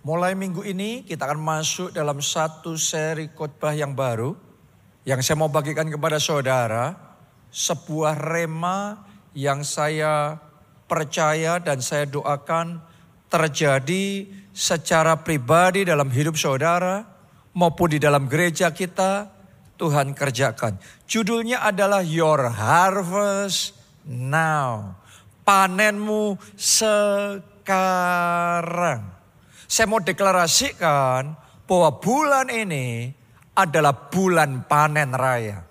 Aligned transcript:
Mulai 0.00 0.32
minggu 0.32 0.64
ini 0.64 1.04
kita 1.04 1.28
akan 1.28 1.36
masuk 1.36 1.92
dalam 1.92 2.24
satu 2.24 2.72
seri 2.80 3.28
khotbah 3.36 3.76
yang 3.76 3.92
baru 3.92 4.32
yang 5.04 5.20
saya 5.20 5.36
mau 5.36 5.52
bagikan 5.52 5.92
kepada 5.92 6.16
saudara 6.16 6.96
sebuah 7.52 8.16
rema 8.16 8.96
yang 9.36 9.60
saya 9.60 10.40
percaya 10.88 11.60
dan 11.60 11.84
saya 11.84 12.08
doakan 12.08 12.80
terjadi 13.28 14.24
secara 14.56 15.20
pribadi 15.20 15.84
dalam 15.84 16.08
hidup 16.08 16.32
saudara 16.32 17.04
maupun 17.52 17.92
di 17.92 18.00
dalam 18.00 18.24
gereja 18.24 18.72
kita 18.72 19.28
Tuhan 19.76 20.16
kerjakan. 20.16 20.80
Judulnya 21.04 21.60
adalah 21.60 22.00
Your 22.00 22.48
Harvest 22.48 23.76
Now. 24.08 24.96
Panenmu 25.44 26.40
sekarang. 26.56 27.60
Saya 29.70 29.86
mau 29.86 30.02
deklarasikan 30.02 31.30
bahwa 31.62 32.02
bulan 32.02 32.50
ini 32.50 33.14
adalah 33.54 34.10
bulan 34.10 34.66
panen 34.66 35.14
raya. 35.14 35.62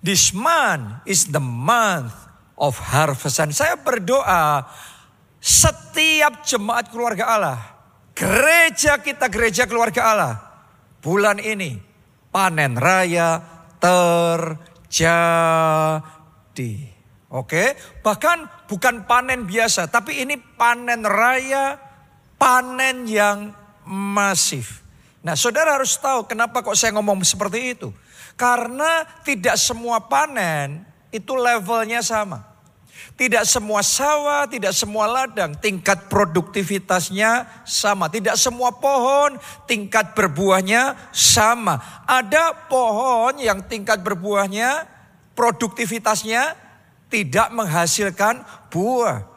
This 0.00 0.32
month 0.32 1.04
is 1.04 1.28
the 1.28 1.44
month 1.44 2.16
of 2.56 2.80
harvest. 2.80 3.36
Dan 3.36 3.52
saya 3.52 3.76
berdoa 3.76 4.64
setiap 5.36 6.40
jemaat 6.48 6.88
keluarga 6.88 7.36
Allah, 7.36 7.60
gereja 8.16 8.96
kita, 9.04 9.28
gereja 9.28 9.68
keluarga 9.68 10.16
Allah, 10.16 10.40
bulan 11.04 11.36
ini 11.44 11.76
panen 12.32 12.80
raya 12.80 13.44
terjadi. 13.76 15.12
Oke, 17.36 17.76
bahkan 18.00 18.48
bukan 18.64 19.04
panen 19.04 19.44
biasa, 19.44 19.92
tapi 19.92 20.24
ini 20.24 20.40
panen 20.40 21.04
raya 21.04 21.89
panen 22.40 23.04
yang 23.04 23.52
masif. 23.84 24.80
Nah 25.20 25.36
saudara 25.36 25.76
harus 25.76 26.00
tahu 26.00 26.24
kenapa 26.24 26.64
kok 26.64 26.72
saya 26.72 26.96
ngomong 26.96 27.20
seperti 27.20 27.76
itu. 27.76 27.92
Karena 28.40 29.04
tidak 29.20 29.60
semua 29.60 30.00
panen 30.00 30.80
itu 31.12 31.36
levelnya 31.36 32.00
sama. 32.00 32.48
Tidak 33.20 33.44
semua 33.44 33.84
sawah, 33.84 34.48
tidak 34.48 34.72
semua 34.72 35.04
ladang, 35.04 35.52
tingkat 35.60 36.08
produktivitasnya 36.08 37.44
sama. 37.68 38.08
Tidak 38.08 38.32
semua 38.32 38.72
pohon, 38.72 39.36
tingkat 39.68 40.16
berbuahnya 40.16 40.96
sama. 41.12 42.04
Ada 42.08 42.56
pohon 42.72 43.36
yang 43.36 43.60
tingkat 43.68 44.00
berbuahnya, 44.00 44.88
produktivitasnya 45.36 46.56
tidak 47.12 47.52
menghasilkan 47.52 48.40
buah. 48.72 49.29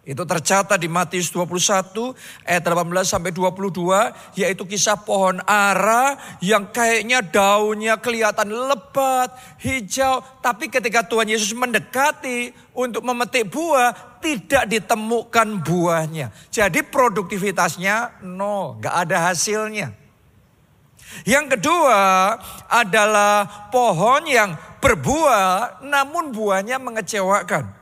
Itu 0.00 0.24
tercatat 0.24 0.80
di 0.80 0.88
Matius 0.88 1.28
21 1.28 2.16
ayat 2.48 2.64
18 2.64 3.04
sampai 3.04 3.36
22 3.36 4.32
yaitu 4.32 4.64
kisah 4.64 4.96
pohon 4.96 5.36
ara 5.44 6.16
yang 6.40 6.64
kayaknya 6.72 7.20
daunnya 7.20 8.00
kelihatan 8.00 8.48
lebat, 8.48 9.36
hijau, 9.60 10.24
tapi 10.40 10.72
ketika 10.72 11.04
Tuhan 11.04 11.28
Yesus 11.28 11.52
mendekati 11.52 12.56
untuk 12.72 13.04
memetik 13.04 13.52
buah 13.52 14.20
tidak 14.24 14.72
ditemukan 14.72 15.60
buahnya. 15.60 16.32
Jadi 16.48 16.80
produktivitasnya 16.80 18.24
no, 18.24 18.80
gak 18.80 19.04
ada 19.04 19.28
hasilnya. 19.28 19.92
Yang 21.28 21.58
kedua 21.58 22.00
adalah 22.72 23.68
pohon 23.68 24.24
yang 24.24 24.56
berbuah 24.80 25.84
namun 25.84 26.32
buahnya 26.32 26.80
mengecewakan. 26.80 27.79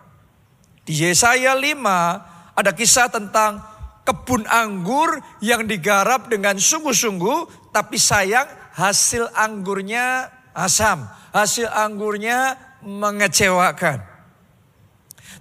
Di 0.89 1.05
Yesaya 1.05 1.53
5 1.53 2.57
ada 2.57 2.73
kisah 2.73 3.13
tentang 3.13 3.61
kebun 4.09 4.49
anggur 4.49 5.21
yang 5.45 5.69
digarap 5.69 6.33
dengan 6.33 6.57
sungguh-sungguh 6.57 7.69
tapi 7.77 8.01
sayang 8.01 8.49
hasil 8.73 9.29
anggurnya 9.37 10.33
asam, 10.57 11.05
hasil 11.37 11.69
anggurnya 11.69 12.57
mengecewakan. 12.81 14.01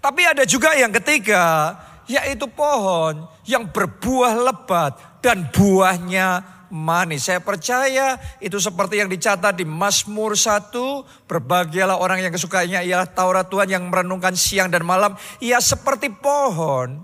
Tapi 0.04 0.22
ada 0.28 0.44
juga 0.44 0.76
yang 0.76 0.92
ketiga 0.92 1.80
yaitu 2.12 2.44
pohon 2.52 3.24
yang 3.48 3.72
berbuah 3.72 4.36
lebat 4.52 5.00
dan 5.24 5.48
buahnya 5.48 6.44
manis. 6.72 7.28
Saya 7.28 7.40
percaya 7.44 8.20
itu 8.40 8.60
seperti 8.60 9.00
yang 9.02 9.10
dicatat 9.10 9.56
di 9.56 9.66
Mazmur 9.66 10.36
1. 10.36 10.72
Berbahagialah 11.28 11.98
orang 12.00 12.24
yang 12.24 12.34
kesukainya 12.34 12.84
ialah 12.84 13.08
Taurat 13.12 13.48
Tuhan 13.48 13.68
yang 13.72 13.88
merenungkan 13.88 14.36
siang 14.36 14.72
dan 14.72 14.84
malam. 14.84 15.16
Ia 15.44 15.60
seperti 15.64 16.12
pohon 16.12 17.02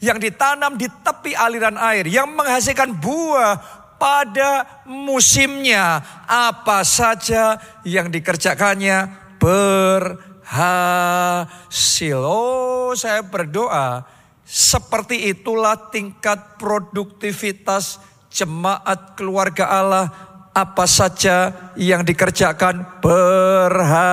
yang 0.00 0.20
ditanam 0.20 0.76
di 0.76 0.88
tepi 0.88 1.32
aliran 1.36 1.80
air. 1.80 2.04
Yang 2.08 2.28
menghasilkan 2.32 2.96
buah 3.00 3.56
pada 3.96 4.82
musimnya. 4.88 6.04
Apa 6.28 6.84
saja 6.84 7.56
yang 7.84 8.12
dikerjakannya 8.12 9.08
berhasil. 9.40 10.50
Oh 12.20 12.92
saya 12.96 13.24
berdoa 13.24 14.16
seperti 14.46 15.34
itulah 15.34 15.90
tingkat 15.90 16.54
produktivitas 16.54 17.98
jemaat 18.36 19.16
keluarga 19.16 19.64
Allah 19.72 20.12
apa 20.52 20.84
saja 20.84 21.52
yang 21.76 22.04
dikerjakan 22.04 23.00
berhasil. 23.00 24.12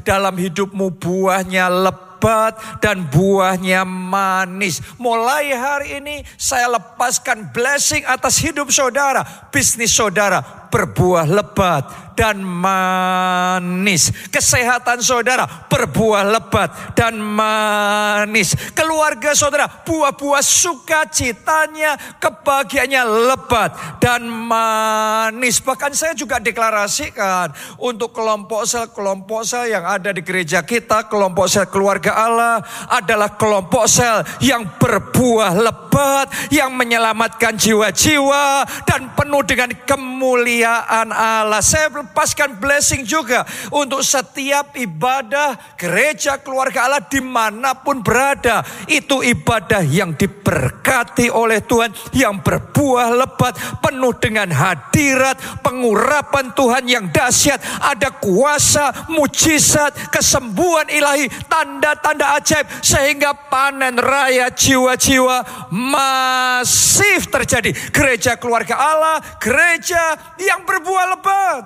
Dalam 0.00 0.36
hidupmu 0.36 0.88
buahnya 0.96 1.68
lebat 1.68 2.80
dan 2.80 3.04
buahnya 3.08 3.84
manis. 3.84 4.80
Mulai 4.96 5.52
hari 5.56 6.00
ini 6.00 6.24
saya 6.40 6.68
lepaskan 6.72 7.52
blessing 7.52 8.04
atas 8.08 8.40
hidup 8.40 8.72
saudara, 8.72 9.24
bisnis 9.52 9.92
saudara 9.92 10.59
berbuah 10.70 11.26
lebat 11.26 12.10
dan 12.20 12.44
manis. 12.44 14.12
Kesehatan 14.28 15.00
saudara 15.00 15.48
berbuah 15.72 16.22
lebat 16.28 16.92
dan 16.92 17.16
manis. 17.16 18.52
Keluarga 18.76 19.32
saudara 19.32 19.64
buah-buah 19.66 20.44
sukacitanya, 20.44 21.96
kebahagiaannya 22.20 23.02
lebat 23.24 23.70
dan 24.04 24.28
manis. 24.28 25.64
Bahkan 25.64 25.96
saya 25.96 26.12
juga 26.12 26.36
deklarasikan 26.36 27.50
untuk 27.80 28.12
kelompok 28.12 28.68
sel-kelompok 28.68 29.40
sel 29.48 29.72
yang 29.72 29.88
ada 29.88 30.12
di 30.12 30.20
gereja 30.20 30.60
kita, 30.60 31.08
kelompok 31.08 31.48
sel 31.48 31.72
keluarga 31.72 32.20
Allah 32.20 32.60
adalah 32.92 33.32
kelompok 33.40 33.88
sel 33.88 34.22
yang 34.44 34.76
berbuah 34.76 35.56
lebat, 35.56 36.52
yang 36.52 36.76
menyelamatkan 36.76 37.56
jiwa-jiwa 37.56 38.68
dan 38.84 39.16
penuh 39.16 39.40
dengan 39.48 39.72
kemuliaan 39.88 40.59
Allah. 40.64 41.62
Saya 41.64 41.90
lepaskan 41.90 42.56
blessing 42.60 43.04
juga 43.04 43.44
untuk 43.72 44.00
setiap 44.04 44.76
ibadah 44.76 45.56
gereja 45.76 46.40
keluarga 46.40 46.86
Allah 46.86 47.02
di 47.04 47.20
mana 47.22 47.76
pun 47.76 48.00
berada. 48.04 48.62
Itu 48.86 49.24
ibadah 49.24 49.82
yang 49.84 50.14
diberkati 50.14 51.32
oleh 51.32 51.62
Tuhan, 51.64 51.92
yang 52.16 52.40
berbuah 52.42 53.08
lebat, 53.14 53.54
penuh 53.80 54.14
dengan 54.18 54.48
hadirat, 54.50 55.62
pengurapan 55.64 56.52
Tuhan 56.52 56.84
yang 56.88 57.06
dahsyat. 57.08 57.60
Ada 57.80 58.12
kuasa, 58.20 59.10
mujizat, 59.12 60.12
kesembuhan 60.12 60.88
ilahi, 60.90 61.28
tanda-tanda 61.48 62.36
ajaib. 62.36 62.66
Sehingga 62.80 63.34
panen 63.48 63.96
raya 63.96 64.50
jiwa-jiwa 64.52 65.70
masif 65.72 67.30
terjadi. 67.30 67.72
Gereja 67.90 68.36
keluarga 68.36 68.76
Allah, 68.76 69.18
gereja 69.38 70.16
yang 70.50 70.66
berbuah 70.66 71.04
lebat. 71.14 71.64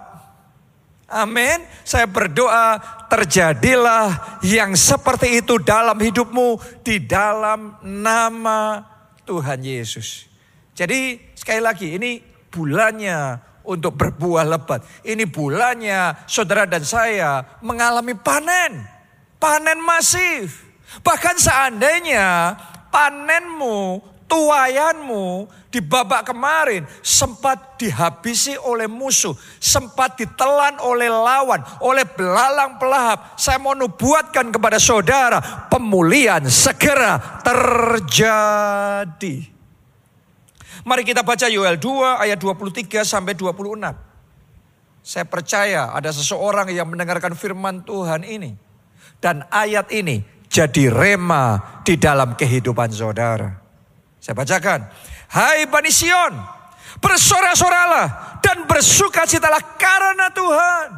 Amin. 1.09 1.65
Saya 1.85 2.09
berdoa 2.09 2.81
terjadilah 3.09 4.41
yang 4.45 4.73
seperti 4.77 5.41
itu 5.41 5.61
dalam 5.61 5.97
hidupmu 5.97 6.81
di 6.85 7.01
dalam 7.01 7.81
nama 7.85 8.83
Tuhan 9.25 9.61
Yesus. 9.65 10.29
Jadi 10.75 11.21
sekali 11.33 11.61
lagi 11.61 11.97
ini 11.97 12.19
bulannya 12.51 13.41
untuk 13.65 13.97
berbuah 13.97 14.45
lebat. 14.45 14.85
Ini 15.07 15.25
bulannya 15.29 16.29
saudara 16.29 16.69
dan 16.69 16.85
saya 16.85 17.45
mengalami 17.65 18.17
panen. 18.17 18.85
Panen 19.41 19.81
masif. 19.85 20.65
Bahkan 21.05 21.37
seandainya 21.37 22.57
panenmu, 22.89 24.01
tuayanmu 24.25 25.49
di 25.75 25.83
babak 25.83 26.31
kemarin 26.31 26.87
sempat 27.03 27.75
dihabisi 27.83 28.55
oleh 28.55 28.87
musuh, 28.87 29.35
sempat 29.59 30.15
ditelan 30.15 30.79
oleh 30.79 31.11
lawan, 31.11 31.59
oleh 31.83 32.07
belalang 32.07 32.79
pelahap. 32.79 33.35
Saya 33.35 33.59
mau 33.59 33.75
nubuatkan 33.75 34.55
kepada 34.55 34.79
saudara, 34.79 35.67
pemulihan 35.67 36.47
segera 36.47 37.43
terjadi. 37.43 39.51
Mari 40.87 41.03
kita 41.03 41.27
baca 41.27 41.51
Yoel 41.51 41.83
2 41.83 42.23
ayat 42.23 42.39
23 42.39 43.03
sampai 43.03 43.35
26. 43.35 43.91
Saya 45.03 45.27
percaya 45.27 45.91
ada 45.91 46.15
seseorang 46.15 46.71
yang 46.71 46.87
mendengarkan 46.87 47.35
firman 47.35 47.83
Tuhan 47.83 48.23
ini. 48.23 48.55
Dan 49.19 49.43
ayat 49.51 49.91
ini 49.91 50.23
jadi 50.47 50.93
rema 50.93 51.81
di 51.83 51.99
dalam 51.99 52.39
kehidupan 52.39 52.93
saudara. 52.93 53.64
Saya 54.25 54.41
bacakan. 54.41 54.89
Hai 55.29 55.69
Bani 55.69 55.93
Sion, 55.93 56.33
bersorak-soralah 56.97 58.41
dan 58.41 58.65
bersukacitalah 58.65 59.77
karena 59.77 60.33
Tuhan. 60.33 60.89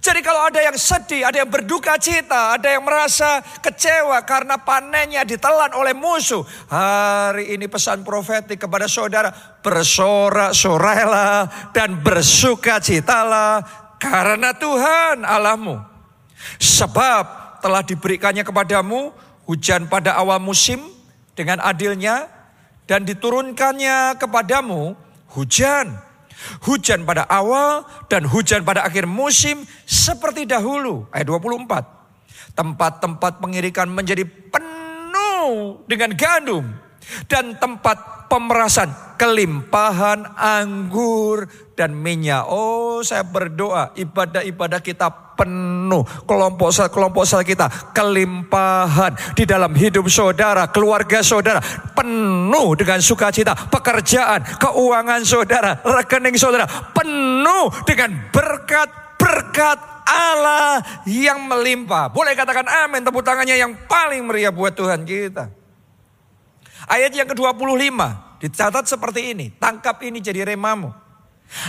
Jadi 0.00 0.20
kalau 0.20 0.44
ada 0.44 0.60
yang 0.60 0.76
sedih, 0.76 1.24
ada 1.24 1.40
yang 1.40 1.48
berduka 1.48 1.96
cita, 1.96 2.60
ada 2.60 2.68
yang 2.68 2.84
merasa 2.84 3.40
kecewa 3.64 4.20
karena 4.28 4.60
panennya 4.60 5.24
ditelan 5.24 5.72
oleh 5.72 5.96
musuh. 5.96 6.44
Hari 6.68 7.56
ini 7.56 7.64
pesan 7.64 8.04
profetik 8.04 8.60
kepada 8.60 8.84
saudara, 8.84 9.32
bersorak-sorailah 9.64 11.72
dan 11.72 11.96
bersukacitalah 12.04 13.64
karena 13.96 14.52
Tuhan 14.52 15.24
Allahmu. 15.24 15.80
Sebab 16.60 17.24
telah 17.64 17.80
diberikannya 17.84 18.44
kepadamu 18.44 19.16
hujan 19.48 19.88
pada 19.88 20.20
awal 20.20 20.40
musim 20.40 20.80
dengan 21.36 21.60
adilnya 21.60 22.39
dan 22.90 23.06
diturunkannya 23.06 24.18
kepadamu 24.18 24.98
hujan 25.38 26.10
Hujan 26.64 27.04
pada 27.04 27.28
awal 27.28 27.84
dan 28.08 28.24
hujan 28.24 28.64
pada 28.64 28.84
akhir 28.88 29.04
musim 29.04 29.60
seperti 29.84 30.48
dahulu. 30.48 31.04
Ayat 31.12 31.28
24. 31.28 32.56
Tempat-tempat 32.56 33.44
pengirikan 33.44 33.92
menjadi 33.92 34.24
penuh 34.24 35.84
dengan 35.84 36.16
gandum. 36.16 36.64
Dan 37.28 37.60
tempat 37.60 38.30
pemerasan 38.32 38.88
kelimpahan 39.18 40.32
anggur 40.38 41.50
dan 41.76 41.92
minyak. 41.92 42.46
Oh 42.48 43.02
saya 43.04 43.26
berdoa 43.26 43.92
ibadah-ibadah 43.98 44.80
kita 44.80 45.29
penuh. 45.40 46.04
Kelompok 46.28 46.68
kelompok 46.92 47.24
sel 47.24 47.40
kita 47.40 47.72
kelimpahan 47.96 49.16
di 49.32 49.48
dalam 49.48 49.72
hidup 49.72 50.04
saudara, 50.12 50.68
keluarga 50.68 51.24
saudara 51.24 51.64
penuh 51.96 52.76
dengan 52.76 53.00
sukacita, 53.00 53.56
pekerjaan, 53.72 54.44
keuangan 54.60 55.24
saudara, 55.24 55.80
rekening 55.80 56.36
saudara 56.36 56.68
penuh 56.92 57.72
dengan 57.88 58.12
berkat-berkat 58.28 59.78
Allah 60.04 60.84
yang 61.08 61.48
melimpah. 61.48 62.12
Boleh 62.12 62.36
katakan 62.36 62.68
amin 62.84 63.00
tepuk 63.00 63.24
tangannya 63.24 63.56
yang 63.56 63.72
paling 63.88 64.28
meriah 64.28 64.52
buat 64.52 64.76
Tuhan 64.76 65.08
kita. 65.08 65.48
Ayat 66.90 67.14
yang 67.14 67.30
ke-25 67.30 67.96
dicatat 68.42 68.84
seperti 68.90 69.30
ini. 69.30 69.54
Tangkap 69.54 70.02
ini 70.02 70.18
jadi 70.18 70.42
remamu. 70.42 70.90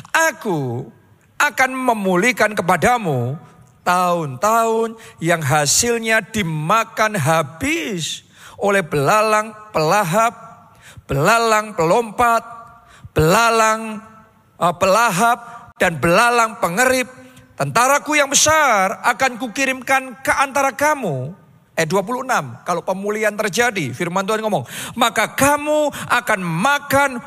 Aku 0.10 0.90
akan 1.38 1.70
memulihkan 1.74 2.54
kepadamu 2.58 3.38
tahun-tahun 3.82 4.98
yang 5.22 5.42
hasilnya 5.42 6.22
dimakan 6.30 7.18
habis 7.18 8.26
oleh 8.62 8.86
belalang 8.86 9.54
pelahap, 9.74 10.34
belalang 11.10 11.74
pelompat, 11.74 12.44
belalang 13.12 14.02
uh, 14.62 14.76
pelahap, 14.78 15.74
dan 15.82 15.98
belalang 15.98 16.62
pengerip. 16.62 17.10
Tentaraku 17.58 18.18
yang 18.18 18.30
besar 18.30 19.06
akan 19.06 19.38
kukirimkan 19.38 20.26
ke 20.26 20.34
antara 20.34 20.74
kamu 20.74 21.42
Ayat 21.72 21.88
26, 21.88 22.68
kalau 22.68 22.84
pemulihan 22.84 23.32
terjadi, 23.32 23.96
firman 23.96 24.28
Tuhan 24.28 24.44
ngomong, 24.44 24.68
maka 25.00 25.32
kamu 25.34 25.88
akan 26.14 26.40
makan 26.44 27.18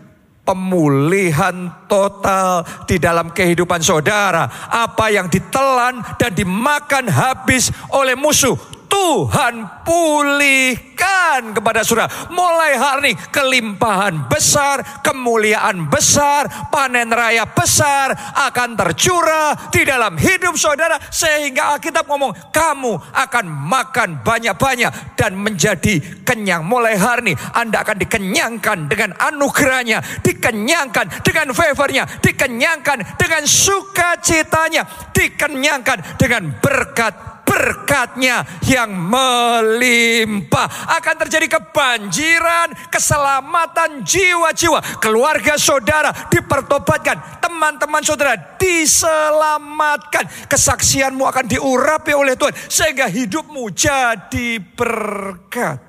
pemulihan 0.46 1.74
total 1.90 2.62
di 2.86 3.02
dalam 3.02 3.34
kehidupan 3.34 3.82
saudara. 3.82 4.46
Apa 4.70 5.10
yang 5.10 5.26
ditelan 5.26 5.98
dan 6.16 6.30
dimakan 6.30 7.10
habis 7.10 7.74
oleh 7.90 8.14
musuh 8.14 8.75
Tuhan 8.86 9.84
pulihkan 9.86 11.52
kepada 11.52 11.82
saudara. 11.82 12.08
Mulai 12.32 12.72
hari 12.78 13.00
ini 13.06 13.12
kelimpahan 13.28 14.30
besar, 14.30 15.02
kemuliaan 15.02 15.90
besar, 15.90 16.70
panen 16.70 17.10
raya 17.12 17.44
besar 17.50 18.14
akan 18.48 18.78
tercurah 18.78 19.70
di 19.70 19.82
dalam 19.84 20.16
hidup 20.16 20.56
saudara. 20.56 20.96
Sehingga 21.10 21.76
Alkitab 21.76 22.06
ngomong 22.08 22.32
kamu 22.54 22.92
akan 23.12 23.44
makan 23.46 24.08
banyak-banyak 24.22 25.18
dan 25.18 25.34
menjadi 25.36 26.00
kenyang. 26.22 26.62
Mulai 26.66 26.94
hari 26.96 27.32
ini 27.32 27.34
Anda 27.54 27.82
akan 27.82 27.96
dikenyangkan 28.00 28.78
dengan 28.86 29.10
anugerahnya, 29.18 30.22
dikenyangkan 30.22 31.26
dengan 31.26 31.50
favornya, 31.52 32.04
dikenyangkan 32.22 33.18
dengan 33.18 33.42
sukacitanya, 33.44 34.82
dikenyangkan 35.10 36.18
dengan 36.20 36.54
berkat 36.62 37.25
berkatnya 37.56 38.44
yang 38.68 38.92
melimpah. 38.92 40.68
Akan 41.00 41.16
terjadi 41.16 41.56
kebanjiran, 41.56 42.92
keselamatan 42.92 44.04
jiwa-jiwa. 44.04 45.00
Keluarga 45.00 45.56
saudara 45.56 46.12
dipertobatkan. 46.28 47.40
Teman-teman 47.40 48.04
saudara 48.04 48.36
diselamatkan. 48.60 50.28
Kesaksianmu 50.52 51.24
akan 51.24 51.48
diurapi 51.48 52.12
oleh 52.12 52.36
Tuhan. 52.36 52.52
Sehingga 52.68 53.08
hidupmu 53.08 53.72
jadi 53.72 54.60
berkat. 54.60 55.80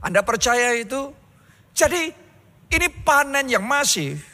Anda 0.00 0.24
percaya 0.24 0.72
itu? 0.80 1.12
Jadi 1.76 2.08
ini 2.72 2.88
panen 3.04 3.52
yang 3.52 3.62
masif 3.62 4.24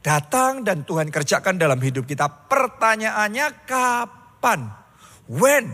datang 0.00 0.64
dan 0.64 0.88
Tuhan 0.88 1.12
kerjakan 1.12 1.60
dalam 1.60 1.76
hidup 1.76 2.08
kita. 2.08 2.24
Pertanyaannya 2.48 3.68
kapan? 3.68 4.79
When? 5.30 5.70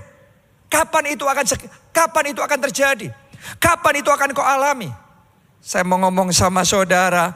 Kapan 0.69 1.17
itu 1.17 1.25
akan 1.25 1.49
kapan 1.89 2.37
itu 2.37 2.45
akan 2.45 2.61
terjadi? 2.69 3.09
Kapan 3.57 4.05
itu 4.05 4.13
akan 4.13 4.37
kau 4.37 4.45
alami? 4.45 4.93
Saya 5.65 5.81
mau 5.89 5.97
ngomong 5.97 6.29
sama 6.37 6.61
saudara, 6.69 7.33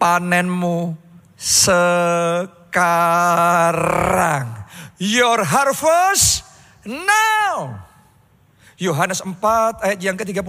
panenmu 0.00 0.96
sekarang. 1.36 2.72
Your 4.96 5.44
harvest 5.44 6.48
now. 6.88 7.84
Yohanes 8.80 9.20
4 9.20 9.36
ayat 9.84 10.00
yang 10.00 10.16
ke-35. 10.16 10.40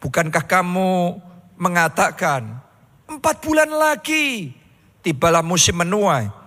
Bukankah 0.00 0.44
kamu 0.44 1.16
mengatakan 1.56 2.60
empat 3.08 3.40
bulan 3.40 3.72
lagi 3.72 4.52
tibalah 5.00 5.40
musim 5.40 5.80
menuai 5.80 6.39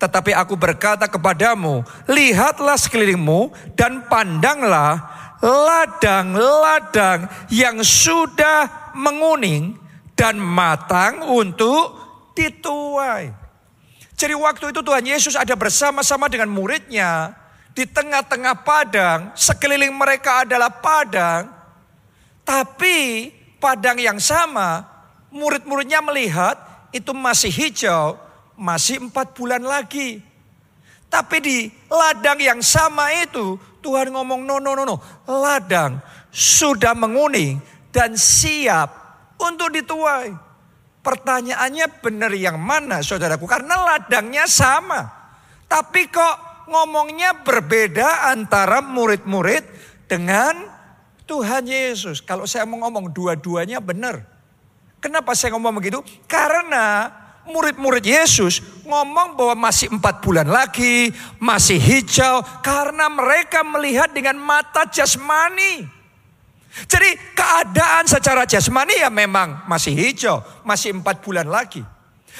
tetapi 0.00 0.32
aku 0.32 0.56
berkata 0.56 1.04
kepadamu, 1.04 1.84
lihatlah 2.08 2.80
sekelilingmu 2.80 3.52
dan 3.76 4.08
pandanglah 4.08 5.04
ladang-ladang 5.44 7.28
yang 7.52 7.84
sudah 7.84 8.92
menguning 8.96 9.76
dan 10.16 10.40
matang 10.40 11.20
untuk 11.28 11.96
dituai. 12.32 13.28
Jadi 14.16 14.34
waktu 14.36 14.72
itu 14.72 14.80
Tuhan 14.80 15.04
Yesus 15.04 15.36
ada 15.36 15.52
bersama-sama 15.52 16.32
dengan 16.32 16.48
muridnya 16.48 17.36
di 17.76 17.84
tengah-tengah 17.84 18.64
padang, 18.64 19.32
sekeliling 19.36 19.92
mereka 19.92 20.48
adalah 20.48 20.68
padang, 20.68 21.48
tapi 22.44 23.28
padang 23.60 24.00
yang 24.00 24.16
sama, 24.16 24.84
murid-muridnya 25.28 26.00
melihat 26.04 26.56
itu 26.92 27.12
masih 27.16 27.52
hijau, 27.52 28.16
masih 28.60 29.08
empat 29.08 29.32
bulan 29.32 29.64
lagi. 29.64 30.20
Tapi 31.10 31.36
di 31.42 31.58
ladang 31.90 32.38
yang 32.38 32.60
sama 32.60 33.10
itu 33.16 33.58
Tuhan 33.80 34.12
ngomong 34.12 34.44
no 34.44 34.60
no 34.60 34.76
no 34.76 34.84
no. 34.84 34.96
Ladang 35.26 35.98
sudah 36.30 36.92
menguning 36.94 37.58
dan 37.90 38.14
siap 38.14 38.92
untuk 39.40 39.72
dituai. 39.74 40.36
Pertanyaannya 41.00 41.86
benar 42.04 42.30
yang 42.36 42.60
mana 42.60 43.00
saudaraku? 43.00 43.48
Karena 43.48 43.80
ladangnya 43.80 44.44
sama. 44.44 45.08
Tapi 45.64 46.12
kok 46.12 46.68
ngomongnya 46.68 47.40
berbeda 47.40 48.30
antara 48.30 48.84
murid-murid 48.84 49.64
dengan 50.06 50.68
Tuhan 51.24 51.64
Yesus. 51.64 52.20
Kalau 52.20 52.44
saya 52.44 52.68
mau 52.68 52.84
ngomong 52.86 53.10
dua-duanya 53.10 53.80
benar. 53.80 54.22
Kenapa 55.00 55.32
saya 55.32 55.56
ngomong 55.56 55.80
begitu? 55.80 56.04
Karena 56.28 57.08
murid-murid 57.48 58.04
Yesus 58.04 58.60
ngomong 58.84 59.38
bahwa 59.38 59.70
masih 59.70 59.92
empat 59.92 60.20
bulan 60.20 60.48
lagi, 60.48 61.12
masih 61.40 61.78
hijau. 61.80 62.42
Karena 62.60 63.08
mereka 63.08 63.64
melihat 63.64 64.12
dengan 64.12 64.36
mata 64.36 64.84
jasmani. 64.88 65.84
Jadi 66.86 67.10
keadaan 67.34 68.06
secara 68.06 68.46
jasmani 68.46 69.02
ya 69.02 69.10
memang 69.10 69.66
masih 69.66 69.90
hijau, 69.90 70.40
masih 70.62 70.94
empat 70.94 71.18
bulan 71.20 71.50
lagi. 71.50 71.82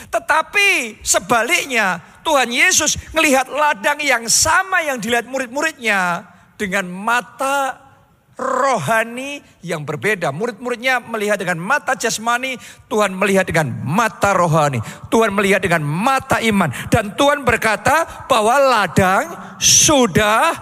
Tetapi 0.09 1.02
sebaliknya 1.02 1.99
Tuhan 2.23 2.49
Yesus 2.49 2.97
melihat 3.12 3.50
ladang 3.50 3.99
yang 4.00 4.25
sama 4.30 4.80
yang 4.87 5.02
dilihat 5.02 5.26
murid-muridnya 5.26 6.25
dengan 6.54 6.87
mata 6.88 7.89
rohani 8.40 9.44
yang 9.61 9.85
berbeda. 9.85 10.32
Murid-muridnya 10.32 11.04
melihat 11.04 11.37
dengan 11.37 11.61
mata 11.61 11.92
jasmani, 11.92 12.56
Tuhan 12.88 13.12
melihat 13.12 13.44
dengan 13.44 13.68
mata 13.85 14.32
rohani. 14.32 14.80
Tuhan 15.12 15.37
melihat 15.37 15.61
dengan 15.61 15.85
mata 15.85 16.40
iman. 16.40 16.73
Dan 16.88 17.12
Tuhan 17.14 17.44
berkata 17.44 18.26
bahwa 18.26 18.56
ladang 18.56 19.56
sudah 19.61 20.56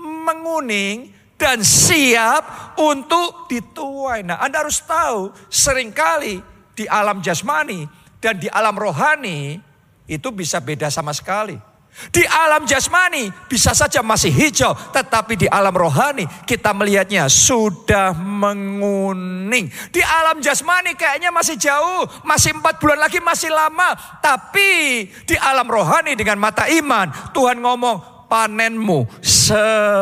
menguning 0.00 1.12
dan 1.36 1.60
siap 1.64 2.76
untuk 2.80 3.48
dituai. 3.48 4.24
Nah 4.24 4.40
Anda 4.40 4.64
harus 4.64 4.80
tahu 4.84 5.32
sering 5.48 5.92
kali 5.92 6.40
di 6.76 6.84
alam 6.88 7.20
jasmani 7.24 7.88
dan 8.20 8.36
di 8.36 8.48
alam 8.52 8.76
rohani 8.76 9.60
itu 10.04 10.28
bisa 10.32 10.60
beda 10.60 10.92
sama 10.92 11.16
sekali. 11.16 11.69
Di 12.08 12.24
alam 12.24 12.64
jasmani 12.64 13.28
bisa 13.44 13.76
saja 13.76 14.00
masih 14.00 14.32
hijau, 14.32 14.72
tetapi 14.72 15.36
di 15.36 15.44
alam 15.52 15.76
rohani 15.76 16.24
kita 16.48 16.72
melihatnya 16.72 17.28
sudah 17.28 18.16
menguning. 18.16 19.68
Di 19.92 20.00
alam 20.00 20.40
jasmani 20.40 20.96
kayaknya 20.96 21.28
masih 21.28 21.60
jauh, 21.60 22.08
masih 22.24 22.56
empat 22.56 22.80
bulan 22.80 23.04
lagi 23.04 23.20
masih 23.20 23.52
lama. 23.52 23.92
Tapi 24.24 25.04
di 25.28 25.36
alam 25.36 25.68
rohani 25.68 26.16
dengan 26.16 26.40
mata 26.40 26.64
iman, 26.72 27.12
Tuhan 27.36 27.60
ngomong 27.60 28.26
panenmu 28.32 29.20
sekarang. 29.20 29.92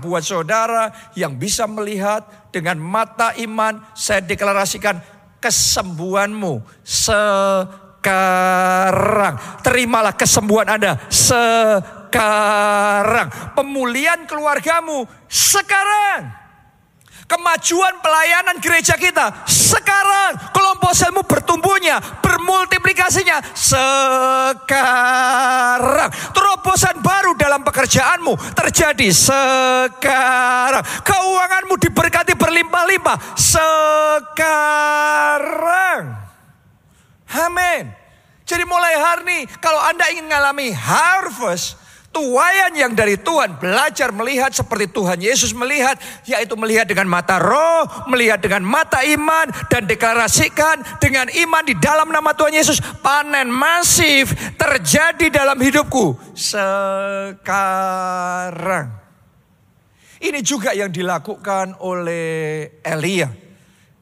Buat 0.00 0.24
saudara 0.24 1.12
yang 1.12 1.36
bisa 1.36 1.68
melihat 1.68 2.24
dengan 2.54 2.80
mata 2.80 3.36
iman, 3.36 3.84
saya 3.92 4.24
deklarasikan 4.24 5.02
kesembuhanmu 5.44 6.64
sekarang. 6.86 7.87
Terimalah 9.62 10.14
kesembuhan 10.16 10.78
Anda 10.78 10.96
sekarang. 11.10 11.98
Pemulihan 13.52 14.24
keluargamu 14.24 15.04
sekarang. 15.28 16.38
Kemajuan 17.28 18.00
pelayanan 18.00 18.56
gereja 18.56 18.96
kita 18.96 19.44
sekarang. 19.44 20.32
Kelompok 20.48 20.96
selmu 20.96 21.28
bertumbuhnya, 21.28 22.00
bermultiplikasinya 22.24 23.44
sekarang. 23.52 24.88
Terobosan 26.32 27.04
baru 27.04 27.36
dalam 27.36 27.60
pekerjaanmu 27.60 28.32
terjadi 28.56 29.12
sekarang. 29.12 30.80
Keuanganmu 31.04 31.76
diberkati 31.76 32.32
berlimpah-limpah 32.32 33.36
sekarang. 33.36 34.48
Amin. 37.32 37.92
Jadi 38.48 38.64
mulai 38.64 38.96
hari 38.96 39.22
ini 39.28 39.38
kalau 39.60 39.80
Anda 39.84 40.08
ingin 40.08 40.24
mengalami 40.24 40.72
harvest, 40.72 41.76
Tuayan 42.08 42.72
yang 42.72 42.96
dari 42.96 43.20
Tuhan 43.20 43.60
belajar 43.60 44.08
melihat 44.16 44.48
seperti 44.48 44.88
Tuhan 44.88 45.20
Yesus 45.20 45.52
melihat, 45.52 46.00
yaitu 46.24 46.56
melihat 46.56 46.88
dengan 46.88 47.04
mata 47.04 47.36
roh, 47.36 47.84
melihat 48.08 48.40
dengan 48.40 48.64
mata 48.64 49.04
iman, 49.04 49.52
dan 49.68 49.84
deklarasikan 49.84 50.80
dengan 51.04 51.28
iman 51.28 51.62
di 51.68 51.76
dalam 51.76 52.08
nama 52.08 52.32
Tuhan 52.32 52.56
Yesus. 52.56 52.80
Panen 53.04 53.52
masif 53.52 54.32
terjadi 54.56 55.28
dalam 55.28 55.60
hidupku 55.60 56.16
sekarang. 56.32 57.38
Ini 60.18 60.40
juga 60.40 60.72
yang 60.72 60.88
dilakukan 60.88 61.76
oleh 61.84 62.66
Elia 62.82 63.30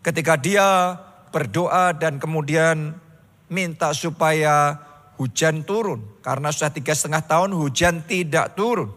ketika 0.00 0.38
dia 0.38 0.94
berdoa 1.34 1.90
dan 1.92 2.22
kemudian 2.22 2.96
minta 3.50 3.90
supaya 3.94 4.78
hujan 5.16 5.64
turun. 5.64 6.02
Karena 6.20 6.52
sudah 6.52 6.70
tiga 6.72 6.92
setengah 6.92 7.24
tahun 7.24 7.56
hujan 7.56 8.04
tidak 8.04 8.54
turun. 8.58 8.92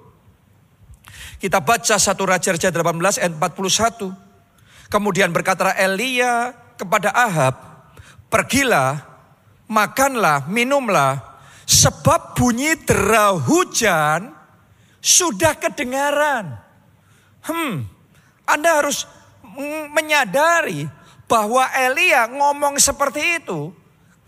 Kita 1.39 1.63
baca 1.63 1.95
satu 1.95 2.27
Raja-Raja 2.27 2.69
18 2.71 3.23
ayat 3.23 3.33
41. 3.35 4.11
Kemudian 4.91 5.31
berkata 5.31 5.71
Elia 5.77 6.51
kepada 6.75 7.13
Ahab, 7.13 7.55
pergilah, 8.27 8.99
makanlah, 9.69 10.49
minumlah, 10.49 11.21
sebab 11.63 12.33
bunyi 12.35 12.75
derau 12.83 13.37
hujan 13.39 14.33
sudah 14.99 15.55
kedengaran. 15.55 16.57
Hmm, 17.45 17.87
Anda 18.43 18.83
harus 18.83 19.07
menyadari 19.93 20.89
bahwa 21.29 21.69
Elia 21.71 22.25
ngomong 22.27 22.81
seperti 22.81 23.39
itu 23.39 23.71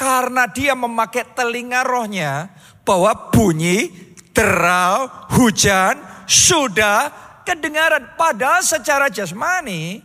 karena 0.02 0.50
dia 0.50 0.74
memakai 0.74 1.30
telinga 1.38 1.86
rohnya 1.86 2.50
bahwa 2.82 3.30
bunyi 3.30 3.94
derau 4.34 5.06
hujan 5.38 6.02
sudah 6.26 7.14
kedengaran. 7.46 8.18
Padahal 8.18 8.66
secara 8.66 9.14
jasmani 9.14 10.02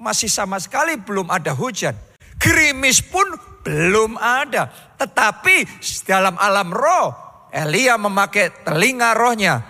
masih 0.00 0.32
sama 0.32 0.56
sekali 0.56 0.96
belum 0.96 1.28
ada 1.28 1.52
hujan. 1.52 1.92
Gerimis 2.40 3.04
pun 3.04 3.36
belum 3.60 4.16
ada. 4.16 4.72
Tetapi 4.96 5.84
dalam 6.08 6.40
alam 6.40 6.72
roh 6.72 7.12
Elia 7.52 8.00
memakai 8.00 8.64
telinga 8.64 9.12
rohnya 9.12 9.60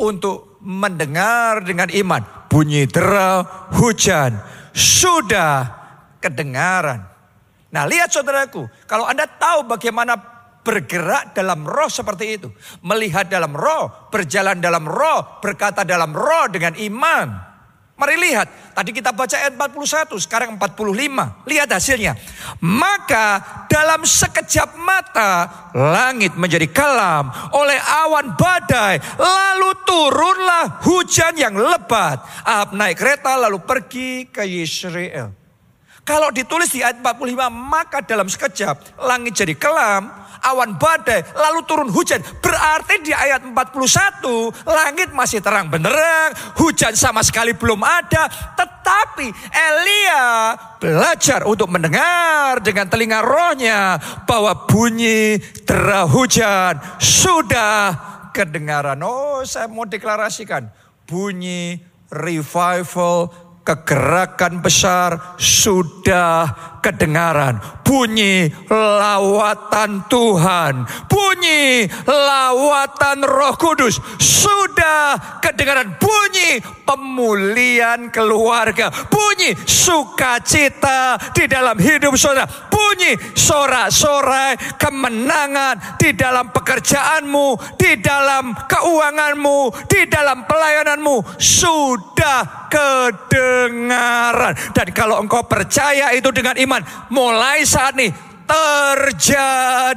untuk 0.00 0.56
mendengar 0.64 1.60
dengan 1.60 1.92
iman. 1.92 2.48
Bunyi 2.48 2.88
derau 2.88 3.44
hujan 3.76 4.40
sudah 4.72 5.68
kedengaran. 6.16 7.15
Nah 7.70 7.84
lihat 7.84 8.14
saudaraku, 8.14 8.66
kalau 8.86 9.06
Anda 9.06 9.26
tahu 9.26 9.66
bagaimana 9.66 10.36
bergerak 10.66 11.30
dalam 11.30 11.62
roh 11.62 11.86
seperti 11.86 12.42
itu. 12.42 12.50
Melihat 12.82 13.30
dalam 13.30 13.54
roh, 13.54 14.10
berjalan 14.10 14.58
dalam 14.58 14.82
roh, 14.82 15.38
berkata 15.38 15.86
dalam 15.86 16.10
roh 16.10 16.50
dengan 16.50 16.74
iman. 16.74 17.54
Mari 17.96 18.12
lihat, 18.20 18.76
tadi 18.76 18.92
kita 18.92 19.08
baca 19.16 19.40
ayat 19.40 19.56
41, 19.56 20.20
sekarang 20.20 20.60
45. 20.60 21.48
Lihat 21.48 21.68
hasilnya. 21.72 22.12
Maka 22.60 23.40
dalam 23.72 24.04
sekejap 24.04 24.76
mata 24.76 25.48
langit 25.72 26.36
menjadi 26.36 26.68
kelam 26.68 27.32
oleh 27.56 27.80
awan 28.04 28.36
badai. 28.36 29.00
Lalu 29.16 29.70
turunlah 29.88 30.84
hujan 30.84 31.40
yang 31.40 31.56
lebat. 31.56 32.20
Ahab 32.44 32.76
naik 32.76 33.00
kereta 33.00 33.32
lalu 33.40 33.64
pergi 33.64 34.28
ke 34.28 34.44
Yisrael. 34.44 35.45
Kalau 36.06 36.30
ditulis 36.30 36.70
di 36.70 36.86
ayat 36.86 37.02
45, 37.02 37.50
maka 37.50 37.98
dalam 37.98 38.30
sekejap 38.30 39.02
langit 39.02 39.42
jadi 39.42 39.58
kelam, 39.58 40.06
awan 40.38 40.78
badai, 40.78 41.26
lalu 41.34 41.66
turun 41.66 41.90
hujan. 41.90 42.22
Berarti 42.38 43.02
di 43.02 43.10
ayat 43.10 43.42
41, 43.42 44.54
langit 44.70 45.10
masih 45.10 45.42
terang 45.42 45.66
benerang, 45.66 46.30
hujan 46.62 46.94
sama 46.94 47.26
sekali 47.26 47.58
belum 47.58 47.82
ada. 47.82 48.30
Tetapi 48.30 49.26
Elia 49.50 50.54
belajar 50.78 51.42
untuk 51.42 51.66
mendengar 51.74 52.62
dengan 52.62 52.86
telinga 52.86 53.26
rohnya 53.26 53.98
bahwa 54.30 54.62
bunyi 54.70 55.42
derah 55.66 56.06
hujan 56.06 56.78
sudah 57.02 57.98
kedengaran. 58.30 59.02
Oh 59.02 59.42
saya 59.42 59.66
mau 59.66 59.82
deklarasikan 59.82 60.70
bunyi 61.02 61.82
revival 62.14 63.45
kegerakan 63.66 64.62
besar 64.62 65.34
sudah 65.34 66.75
kedengaran. 66.86 67.58
Bunyi 67.82 68.46
lawatan 68.70 70.06
Tuhan. 70.06 70.86
Bunyi 71.10 71.86
lawatan 72.06 73.26
roh 73.26 73.54
kudus. 73.58 73.98
Sudah 74.18 75.38
kedengaran 75.42 75.98
bunyi 75.98 76.62
pemulihan 76.86 78.10
keluarga. 78.10 78.90
Bunyi 79.10 79.54
sukacita 79.66 81.18
di 81.34 81.46
dalam 81.50 81.78
hidup 81.78 82.14
saudara. 82.18 82.46
Bunyi 82.70 83.18
sorak-sorai 83.34 84.78
kemenangan 84.78 85.98
di 85.98 86.14
dalam 86.14 86.50
pekerjaanmu. 86.50 87.78
Di 87.78 87.98
dalam 88.02 88.50
keuanganmu. 88.66 89.86
Di 89.86 90.10
dalam 90.10 90.42
pelayananmu. 90.42 91.38
Sudah 91.38 92.66
kedengaran. 92.66 94.58
Dan 94.74 94.90
kalau 94.90 95.22
engkau 95.22 95.46
percaya 95.46 96.10
itu 96.12 96.34
dengan 96.34 96.58
iman 96.58 96.75
mulai 97.12 97.62
saat 97.62 97.94
ini 98.00 98.10
terjadilah 98.46 99.90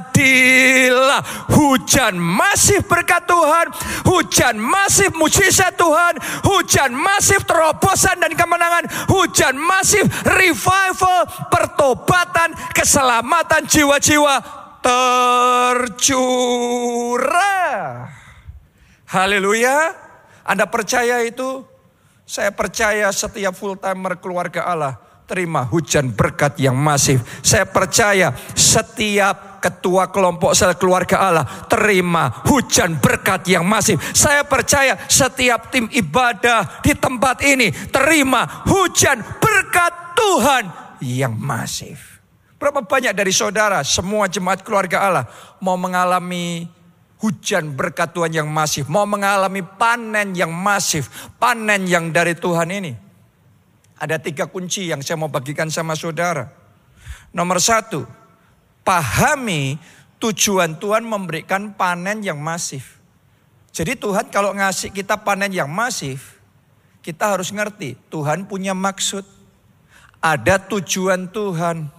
hujan 1.53 2.17
masif 2.17 2.81
berkat 2.89 3.29
Tuhan, 3.29 3.69
hujan 4.09 4.57
masif 4.57 5.13
mujizat 5.13 5.77
Tuhan, 5.77 6.17
hujan 6.43 6.89
masif 6.97 7.45
terobosan 7.45 8.17
dan 8.17 8.33
kemenangan, 8.33 8.89
hujan 9.13 9.53
masif 9.55 10.09
revival, 10.25 11.29
pertobatan, 11.53 12.57
keselamatan 12.73 13.69
jiwa-jiwa 13.69 14.41
tercurah. 16.01 16.17
Haleluya. 19.09 19.93
Anda 20.45 20.65
percaya 20.65 21.21
itu? 21.21 21.61
Saya 22.25 22.49
percaya 22.53 23.09
setiap 23.13 23.53
full 23.57 23.77
timer 23.77 24.17
keluarga 24.21 24.65
Allah 24.69 25.08
terima 25.29 25.69
hujan 25.69 26.09
berkat 26.09 26.57
yang 26.57 26.73
masif. 26.73 27.21
Saya 27.45 27.69
percaya 27.69 28.33
setiap 28.57 29.61
ketua 29.61 30.09
kelompok 30.09 30.57
sel 30.57 30.73
keluarga 30.73 31.21
Allah 31.21 31.45
terima 31.69 32.41
hujan 32.49 32.97
berkat 32.97 33.45
yang 33.45 33.61
masif. 33.61 34.01
Saya 34.17 34.41
percaya 34.41 34.97
setiap 35.05 35.69
tim 35.69 35.85
ibadah 35.93 36.81
di 36.81 36.97
tempat 36.97 37.45
ini 37.45 37.69
terima 37.93 38.65
hujan 38.65 39.21
berkat 39.37 40.17
Tuhan 40.17 40.63
yang 41.05 41.37
masif. 41.37 42.17
Berapa 42.57 42.83
banyak 42.83 43.13
dari 43.13 43.31
saudara 43.31 43.85
semua 43.85 44.27
jemaat 44.27 44.65
keluarga 44.65 45.05
Allah 45.05 45.25
mau 45.63 45.79
mengalami 45.79 46.67
hujan 47.19 47.75
berkat 47.75 48.15
Tuhan 48.15 48.31
yang 48.31 48.47
masif, 48.49 48.87
mau 48.87 49.03
mengalami 49.03 49.63
panen 49.63 50.31
yang 50.35 50.51
masif, 50.51 51.29
panen 51.35 51.87
yang 51.87 52.11
dari 52.11 52.35
Tuhan 52.35 52.71
ini. 52.71 53.08
Ada 53.99 54.15
tiga 54.15 54.47
kunci 54.47 54.87
yang 54.87 55.03
saya 55.03 55.19
mau 55.19 55.27
bagikan 55.27 55.67
sama 55.67 55.91
saudara. 55.91 56.47
Nomor 57.35 57.59
satu, 57.59 58.07
pahami 58.87 59.75
tujuan 60.23 60.79
Tuhan 60.79 61.03
memberikan 61.03 61.75
panen 61.75 62.23
yang 62.23 62.39
masif. 62.39 62.95
Jadi 63.75 63.99
Tuhan 63.99 64.31
kalau 64.31 64.55
ngasih 64.55 64.95
kita 64.95 65.19
panen 65.19 65.51
yang 65.51 65.67
masif, 65.67 66.39
kita 67.03 67.35
harus 67.35 67.51
ngerti 67.51 67.99
Tuhan 68.07 68.47
punya 68.47 68.71
maksud. 68.71 69.27
Ada 70.23 70.63
tujuan 70.71 71.27
Tuhan. 71.27 71.91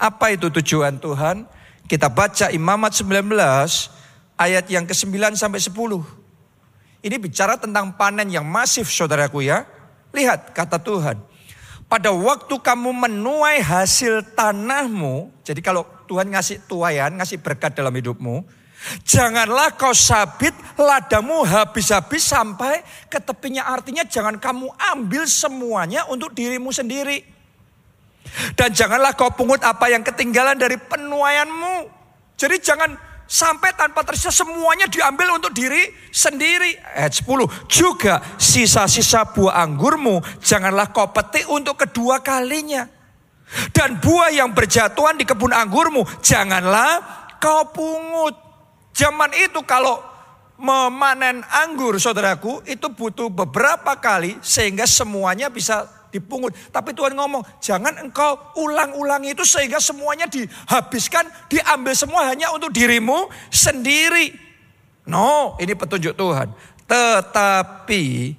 Apa 0.00 0.32
itu 0.32 0.48
tujuan 0.48 0.96
Tuhan? 0.96 1.44
Kita 1.84 2.08
baca 2.08 2.48
Imamat 2.48 2.96
19 2.96 3.28
ayat 4.40 4.64
yang 4.72 4.88
ke-9 4.88 5.36
sampai 5.36 5.60
10. 5.60 5.68
Ini 7.04 7.16
bicara 7.20 7.60
tentang 7.60 7.92
panen 7.92 8.32
yang 8.32 8.48
masif 8.48 8.88
saudaraku 8.88 9.44
ya. 9.44 9.68
Lihat 10.16 10.56
kata 10.56 10.80
Tuhan 10.80 11.31
pada 11.92 12.08
waktu 12.08 12.56
kamu 12.56 13.04
menuai 13.04 13.60
hasil 13.60 14.32
tanahmu, 14.32 15.28
jadi 15.44 15.60
kalau 15.60 15.84
Tuhan 16.08 16.32
ngasih 16.32 16.64
tuayan, 16.64 17.20
ngasih 17.20 17.36
berkat 17.44 17.76
dalam 17.76 17.92
hidupmu, 17.92 18.48
janganlah 19.04 19.76
kau 19.76 19.92
sabit 19.92 20.56
ladamu 20.80 21.44
habis-habis 21.44 22.24
sampai 22.24 22.80
ke 23.12 23.20
tepinya. 23.20 23.68
Artinya 23.68 24.08
jangan 24.08 24.40
kamu 24.40 24.72
ambil 24.72 25.28
semuanya 25.28 26.08
untuk 26.08 26.32
dirimu 26.32 26.72
sendiri. 26.72 27.28
Dan 28.56 28.72
janganlah 28.72 29.12
kau 29.12 29.28
pungut 29.36 29.60
apa 29.60 29.92
yang 29.92 30.00
ketinggalan 30.00 30.56
dari 30.56 30.80
penuaianmu. 30.80 31.92
Jadi 32.40 32.56
jangan 32.56 32.96
Sampai 33.32 33.72
tanpa 33.72 34.04
tersisa 34.04 34.28
semuanya 34.28 34.84
diambil 34.92 35.40
untuk 35.40 35.56
diri 35.56 35.88
sendiri. 36.12 36.76
Ayat 36.92 37.16
10. 37.24 37.48
Juga 37.64 38.20
sisa-sisa 38.36 39.24
buah 39.32 39.56
anggurmu 39.64 40.20
janganlah 40.44 40.92
kau 40.92 41.08
petik 41.16 41.48
untuk 41.48 41.80
kedua 41.80 42.20
kalinya. 42.20 42.84
Dan 43.72 43.96
buah 44.04 44.36
yang 44.36 44.52
berjatuhan 44.52 45.16
di 45.16 45.24
kebun 45.24 45.48
anggurmu 45.48 46.04
janganlah 46.20 47.00
kau 47.40 47.72
pungut. 47.72 48.36
Zaman 48.92 49.32
itu 49.40 49.64
kalau 49.64 49.96
memanen 50.60 51.40
anggur 51.56 51.96
saudaraku 51.96 52.60
itu 52.68 52.92
butuh 52.92 53.32
beberapa 53.32 53.96
kali 53.96 54.36
sehingga 54.44 54.84
semuanya 54.84 55.48
bisa 55.48 55.88
dipungut. 56.12 56.52
Tapi 56.68 56.92
Tuhan 56.92 57.16
ngomong, 57.16 57.40
jangan 57.58 57.96
engkau 58.04 58.36
ulang-ulangi 58.60 59.32
itu 59.32 59.42
sehingga 59.42 59.80
semuanya 59.80 60.28
dihabiskan, 60.28 61.24
diambil 61.48 61.96
semua 61.96 62.28
hanya 62.28 62.52
untuk 62.52 62.70
dirimu 62.70 63.32
sendiri. 63.48 64.36
No, 65.08 65.56
ini 65.58 65.72
petunjuk 65.72 66.14
Tuhan. 66.14 66.52
Tetapi 66.86 68.36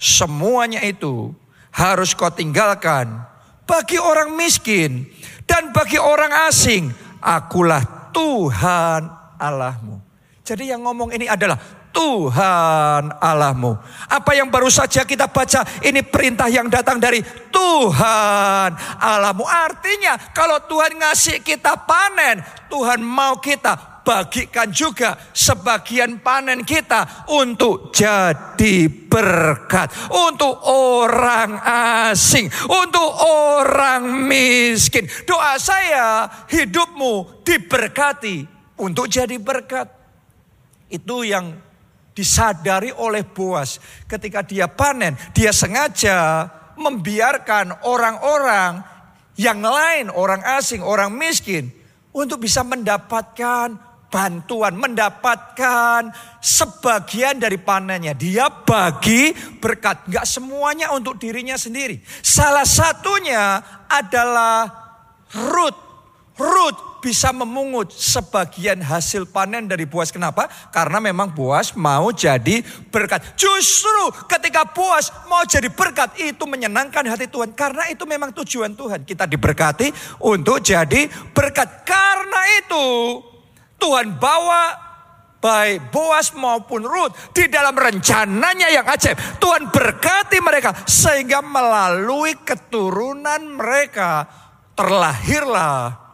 semuanya 0.00 0.80
itu 0.82 1.36
harus 1.70 2.16
kau 2.16 2.32
tinggalkan 2.32 3.22
bagi 3.68 4.00
orang 4.00 4.34
miskin 4.34 5.06
dan 5.44 5.70
bagi 5.70 6.00
orang 6.00 6.48
asing. 6.48 6.90
Akulah 7.20 8.10
Tuhan 8.16 9.06
Allahmu. 9.36 10.00
Jadi 10.40 10.72
yang 10.72 10.82
ngomong 10.82 11.12
ini 11.14 11.28
adalah 11.28 11.60
Tuhan 11.90 13.18
Allahmu. 13.18 13.74
Apa 14.06 14.34
yang 14.34 14.48
baru 14.48 14.70
saja 14.70 15.02
kita 15.02 15.26
baca 15.30 15.66
ini 15.82 16.02
perintah 16.06 16.46
yang 16.46 16.70
datang 16.70 17.02
dari 17.02 17.20
Tuhan 17.50 18.70
Allahmu. 18.98 19.42
Artinya 19.46 20.16
kalau 20.30 20.62
Tuhan 20.70 20.98
ngasih 20.98 21.42
kita 21.42 21.86
panen, 21.86 22.42
Tuhan 22.70 23.02
mau 23.02 23.38
kita 23.42 24.02
bagikan 24.10 24.72
juga 24.72 25.14
sebagian 25.30 26.18
panen 26.18 26.66
kita 26.66 27.30
untuk 27.30 27.94
jadi 27.94 28.88
berkat. 28.88 29.92
Untuk 30.10 30.56
orang 30.66 31.60
asing, 32.10 32.48
untuk 32.66 33.10
orang 33.26 34.26
miskin. 34.26 35.06
Doa 35.28 35.58
saya 35.60 36.26
hidupmu 36.48 37.44
diberkati 37.46 38.46
untuk 38.80 39.06
jadi 39.06 39.36
berkat. 39.38 39.86
Itu 40.90 41.22
yang 41.22 41.69
disadari 42.20 42.92
oleh 42.92 43.24
Boas 43.24 43.80
ketika 44.04 44.44
dia 44.44 44.68
panen, 44.68 45.16
dia 45.32 45.56
sengaja 45.56 46.44
membiarkan 46.76 47.88
orang-orang 47.88 48.84
yang 49.40 49.64
lain, 49.64 50.12
orang 50.12 50.44
asing, 50.60 50.84
orang 50.84 51.08
miskin 51.16 51.72
untuk 52.12 52.44
bisa 52.44 52.60
mendapatkan 52.60 53.72
bantuan, 54.12 54.76
mendapatkan 54.76 56.12
sebagian 56.44 57.40
dari 57.40 57.56
panennya. 57.56 58.12
Dia 58.12 58.52
bagi 58.52 59.32
berkat, 59.56 60.04
nggak 60.12 60.26
semuanya 60.28 60.92
untuk 60.92 61.16
dirinya 61.16 61.56
sendiri. 61.56 62.04
Salah 62.20 62.68
satunya 62.68 63.64
adalah 63.88 64.68
Ruth. 65.32 65.88
Ruth 66.36 66.89
bisa 67.00 67.32
memungut 67.32 67.90
sebagian 67.90 68.84
hasil 68.84 69.26
panen 69.26 69.66
dari 69.66 69.88
Boas. 69.88 70.12
Kenapa? 70.12 70.46
Karena 70.70 71.00
memang 71.00 71.32
Boas 71.32 71.72
mau 71.74 72.12
jadi 72.12 72.60
berkat. 72.92 73.34
Justru 73.34 74.12
ketika 74.28 74.68
Boas 74.68 75.08
mau 75.26 75.42
jadi 75.48 75.72
berkat 75.72 76.20
itu 76.20 76.44
menyenangkan 76.44 77.08
hati 77.08 77.26
Tuhan. 77.26 77.56
Karena 77.56 77.88
itu 77.88 78.04
memang 78.04 78.30
tujuan 78.36 78.76
Tuhan. 78.76 79.08
Kita 79.08 79.24
diberkati 79.24 80.20
untuk 80.22 80.60
jadi 80.60 81.08
berkat. 81.32 81.88
Karena 81.88 82.40
itu 82.60 82.86
Tuhan 83.80 84.20
bawa 84.20 84.90
baik 85.40 85.88
Boas 85.88 86.36
maupun 86.36 86.84
Ruth 86.84 87.16
di 87.32 87.48
dalam 87.48 87.72
rencananya 87.72 88.68
yang 88.68 88.84
ajaib. 88.84 89.16
Tuhan 89.40 89.72
berkati 89.72 90.38
mereka 90.44 90.76
sehingga 90.84 91.40
melalui 91.40 92.36
keturunan 92.44 93.40
mereka 93.56 94.28
terlahirlah 94.76 96.09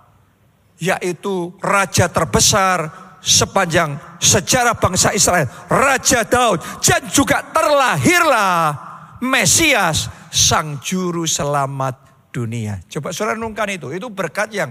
yaitu 0.76 1.56
raja 1.60 2.08
terbesar 2.08 3.06
sepanjang 3.26 3.98
sejarah 4.22 4.78
bangsa 4.78 5.10
Israel, 5.10 5.50
Raja 5.66 6.22
Daud, 6.22 6.62
dan 6.78 7.10
juga 7.10 7.42
terlahirlah 7.50 8.86
Mesias, 9.18 10.12
sang 10.28 10.78
juru 10.78 11.24
selamat 11.24 12.28
dunia. 12.30 12.84
Coba 12.86 13.10
saudara 13.10 13.34
renungkan 13.34 13.66
itu, 13.72 13.88
itu 13.96 14.06
berkat 14.12 14.52
yang 14.52 14.70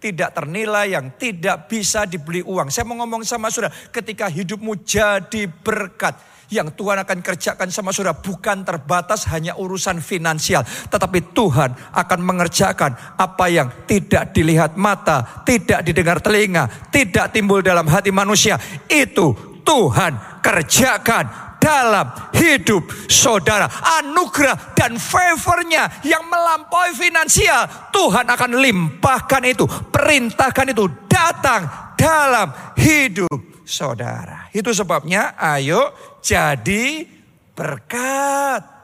tidak 0.00 0.32
ternilai, 0.32 0.96
yang 0.96 1.12
tidak 1.18 1.68
bisa 1.68 2.08
dibeli 2.08 2.40
uang. 2.40 2.72
Saya 2.72 2.88
mau 2.88 2.96
ngomong 3.04 3.26
sama 3.26 3.52
saudara, 3.52 3.74
ketika 3.92 4.30
hidupmu 4.30 4.80
jadi 4.86 5.50
berkat, 5.50 6.16
yang 6.50 6.74
Tuhan 6.74 7.00
akan 7.02 7.18
kerjakan 7.22 7.70
sama 7.70 7.94
saudara 7.94 8.18
bukan 8.18 8.66
terbatas 8.66 9.24
hanya 9.30 9.56
urusan 9.56 10.02
finansial. 10.02 10.66
Tetapi 10.66 11.30
Tuhan 11.32 11.94
akan 11.94 12.20
mengerjakan 12.20 13.16
apa 13.16 13.46
yang 13.46 13.70
tidak 13.86 14.34
dilihat 14.34 14.74
mata, 14.74 15.46
tidak 15.46 15.86
didengar 15.86 16.18
telinga, 16.18 16.90
tidak 16.90 17.30
timbul 17.30 17.62
dalam 17.62 17.86
hati 17.86 18.10
manusia. 18.10 18.58
Itu 18.90 19.62
Tuhan 19.62 20.42
kerjakan 20.42 21.49
dalam 21.60 22.08
hidup 22.32 22.88
saudara. 23.06 23.68
Anugerah 24.00 24.72
dan 24.74 24.96
favornya 24.96 26.02
yang 26.02 26.26
melampaui 26.26 26.96
finansial. 26.96 27.68
Tuhan 27.92 28.26
akan 28.26 28.58
limpahkan 28.58 29.44
itu. 29.44 29.68
Perintahkan 29.68 30.72
itu 30.72 30.88
datang 31.06 31.94
dalam 31.94 32.50
hidup 32.80 33.62
saudara. 33.68 34.48
Itu 34.50 34.72
sebabnya 34.72 35.36
ayo 35.36 35.92
jadi 36.24 37.04
berkat. 37.52 38.80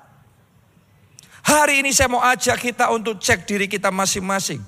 Hari 1.46 1.80
ini 1.80 1.94
saya 1.94 2.10
mau 2.10 2.20
ajak 2.20 2.58
kita 2.58 2.90
untuk 2.90 3.22
cek 3.22 3.46
diri 3.46 3.66
kita 3.70 3.88
masing-masing. 3.94 4.58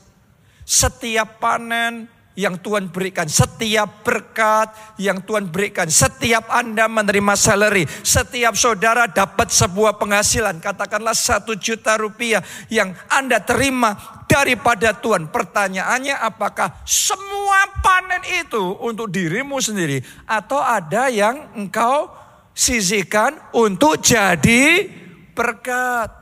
Setiap 0.63 1.43
panen 1.43 2.07
yang 2.39 2.55
Tuhan 2.63 2.95
berikan, 2.95 3.27
setiap 3.27 4.07
berkat 4.07 4.71
yang 5.03 5.19
Tuhan 5.27 5.51
berikan, 5.51 5.91
setiap 5.91 6.47
Anda 6.47 6.87
menerima 6.87 7.35
salary, 7.35 7.83
setiap 8.07 8.55
saudara 8.55 9.11
dapat 9.11 9.51
sebuah 9.51 9.99
penghasilan, 9.99 10.63
katakanlah 10.63 11.19
satu 11.19 11.59
juta 11.59 11.99
rupiah 11.99 12.39
yang 12.71 12.95
Anda 13.11 13.43
terima 13.43 14.23
daripada 14.31 14.95
Tuhan. 14.95 15.35
Pertanyaannya 15.35 16.15
apakah 16.15 16.79
semua 16.87 17.75
panen 17.83 18.23
itu 18.47 18.79
untuk 18.87 19.11
dirimu 19.11 19.59
sendiri? 19.59 19.99
Atau 20.23 20.63
ada 20.63 21.11
yang 21.11 21.59
engkau 21.59 22.07
sisihkan 22.55 23.35
untuk 23.51 23.99
jadi 23.99 24.87
berkat. 25.35 26.15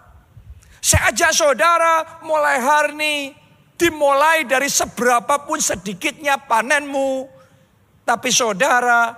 Saya 0.80 1.12
ajak 1.12 1.32
saudara 1.36 2.24
mulai 2.24 2.56
hari 2.56 2.92
ini 2.96 3.14
Dimulai 3.76 4.48
dari 4.48 4.72
seberapa 4.72 5.44
pun 5.44 5.60
sedikitnya 5.60 6.40
panenmu. 6.40 7.28
Tapi 8.08 8.32
saudara 8.32 9.12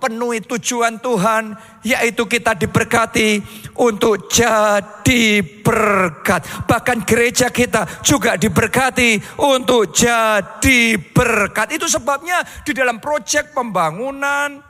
penuhi 0.00 0.40
tujuan 0.40 0.96
Tuhan. 1.04 1.52
Yaitu 1.84 2.24
kita 2.24 2.56
diberkati 2.56 3.44
untuk 3.76 4.32
jadi 4.32 5.44
berkat. 5.60 6.64
Bahkan 6.64 7.04
gereja 7.04 7.52
kita 7.52 7.84
juga 8.00 8.40
diberkati 8.40 9.20
untuk 9.44 9.92
jadi 9.92 10.96
berkat. 11.12 11.76
Itu 11.76 11.84
sebabnya 11.84 12.40
di 12.64 12.72
dalam 12.72 12.96
proyek 13.04 13.52
pembangunan 13.52 14.64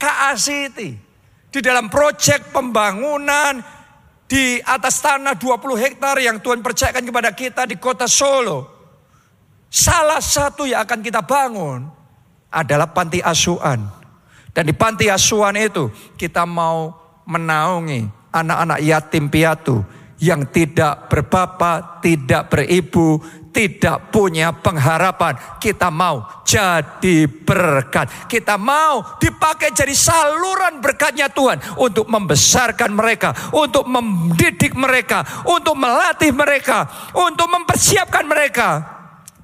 KACT. 0.00 0.78
Di 1.52 1.60
dalam 1.62 1.86
proyek 1.92 2.50
pembangunan 2.50 3.83
di 4.24 4.60
atas 4.64 5.04
tanah 5.04 5.36
20 5.36 5.76
hektar 5.78 6.16
yang 6.20 6.40
Tuhan 6.40 6.64
percayakan 6.64 7.04
kepada 7.04 7.30
kita 7.32 7.62
di 7.68 7.76
kota 7.76 8.08
Solo. 8.08 8.72
Salah 9.68 10.22
satu 10.22 10.64
yang 10.64 10.86
akan 10.86 11.00
kita 11.02 11.20
bangun 11.26 11.86
adalah 12.48 12.88
panti 12.90 13.18
asuhan. 13.18 13.82
Dan 14.54 14.70
di 14.70 14.74
panti 14.74 15.10
asuhan 15.10 15.58
itu 15.58 15.90
kita 16.14 16.46
mau 16.46 16.94
menaungi 17.26 18.06
anak-anak 18.30 18.78
yatim 18.86 19.26
piatu 19.26 19.82
yang 20.22 20.46
tidak 20.50 21.10
berbapak, 21.10 22.04
tidak 22.04 22.50
beribu, 22.50 23.18
tidak 23.54 24.10
punya 24.10 24.50
pengharapan. 24.50 25.38
Kita 25.62 25.86
mau 25.88 26.42
jadi 26.42 27.30
berkat. 27.30 28.26
Kita 28.26 28.58
mau 28.58 29.18
dipakai 29.22 29.70
jadi 29.70 29.94
saluran 29.94 30.82
berkatnya 30.82 31.30
Tuhan. 31.30 31.78
Untuk 31.78 32.10
membesarkan 32.10 32.90
mereka. 32.90 33.30
Untuk 33.54 33.86
mendidik 33.86 34.74
mereka. 34.74 35.22
Untuk 35.46 35.78
melatih 35.78 36.34
mereka. 36.34 36.90
Untuk 37.14 37.46
mempersiapkan 37.46 38.26
mereka. 38.26 38.68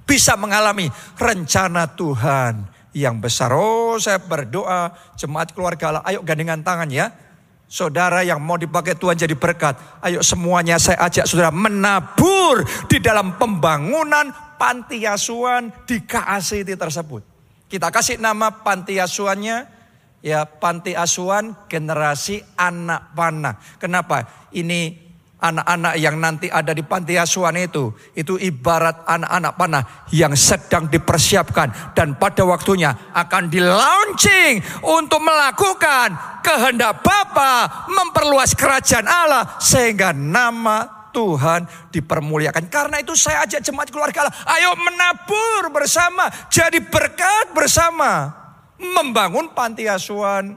Bisa 0.03 0.35
mengalami 0.35 0.91
rencana 1.15 1.87
Tuhan 1.95 2.67
yang 2.91 3.23
besar. 3.23 3.55
Oh 3.55 3.95
saya 4.03 4.19
berdoa 4.19 4.91
jemaat 5.15 5.55
keluarga 5.55 5.95
Allah. 5.95 6.03
Ayo 6.03 6.27
gandengan 6.27 6.67
tangan 6.67 6.91
ya. 6.91 7.30
Saudara 7.71 8.27
yang 8.27 8.43
mau 8.43 8.59
dipakai 8.59 8.99
Tuhan 8.99 9.15
jadi 9.15 9.39
berkat. 9.39 9.79
Ayo 10.03 10.27
semuanya 10.27 10.75
saya 10.83 11.07
ajak 11.07 11.31
saudara 11.31 11.55
menabur 11.55 12.67
di 12.91 12.99
dalam 12.99 13.39
pembangunan 13.39 14.35
panti 14.59 15.07
asuhan 15.07 15.71
di 15.87 16.03
KACT 16.03 16.67
tersebut. 16.75 17.23
Kita 17.71 17.95
kasih 17.95 18.19
nama 18.19 18.51
panti 18.51 18.99
asuhannya 18.99 19.71
ya 20.19 20.51
panti 20.51 20.99
asuhan 20.99 21.55
generasi 21.71 22.43
anak 22.59 23.15
panah. 23.15 23.55
Kenapa? 23.79 24.51
Ini 24.51 25.10
anak-anak 25.41 25.95
yang 25.97 26.21
nanti 26.21 26.53
ada 26.53 26.77
di 26.77 26.85
panti 26.85 27.17
asuhan 27.17 27.57
itu, 27.57 27.91
itu 28.13 28.37
ibarat 28.37 29.03
anak-anak 29.09 29.53
panah 29.57 29.85
yang 30.13 30.37
sedang 30.37 30.87
dipersiapkan 30.87 31.97
dan 31.97 32.15
pada 32.21 32.45
waktunya 32.45 32.93
akan 33.17 33.49
di 33.49 33.59
launching 33.59 34.61
untuk 34.85 35.21
melakukan 35.25 36.41
kehendak 36.45 37.01
Bapa 37.01 37.89
memperluas 37.89 38.53
kerajaan 38.53 39.09
Allah 39.09 39.57
sehingga 39.59 40.13
nama 40.13 41.01
Tuhan 41.11 41.67
dipermuliakan. 41.91 42.71
Karena 42.71 43.03
itu 43.03 43.19
saya 43.19 43.45
ajak 43.45 43.61
jemaat 43.67 43.91
keluarga 43.91 44.29
Allah, 44.29 44.37
ayo 44.57 44.71
menabur 44.79 45.75
bersama, 45.75 46.31
jadi 46.49 46.79
berkat 46.81 47.51
bersama, 47.53 48.31
membangun 48.79 49.51
panti 49.53 49.91
asuhan 49.91 50.57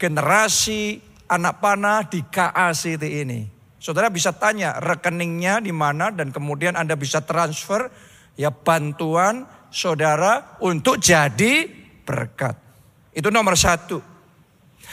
generasi 0.00 0.98
anak 1.28 1.62
panah 1.62 2.02
di 2.06 2.24
KACT 2.26 3.02
ini. 3.06 3.51
Saudara 3.82 4.14
bisa 4.14 4.30
tanya 4.30 4.78
rekeningnya 4.78 5.58
di 5.58 5.74
mana 5.74 6.14
dan 6.14 6.30
kemudian 6.30 6.78
Anda 6.78 6.94
bisa 6.94 7.18
transfer 7.18 7.90
ya 8.38 8.54
bantuan 8.54 9.42
saudara 9.74 10.54
untuk 10.62 11.02
jadi 11.02 11.66
berkat. 12.06 12.54
Itu 13.10 13.34
nomor 13.34 13.58
satu. 13.58 13.98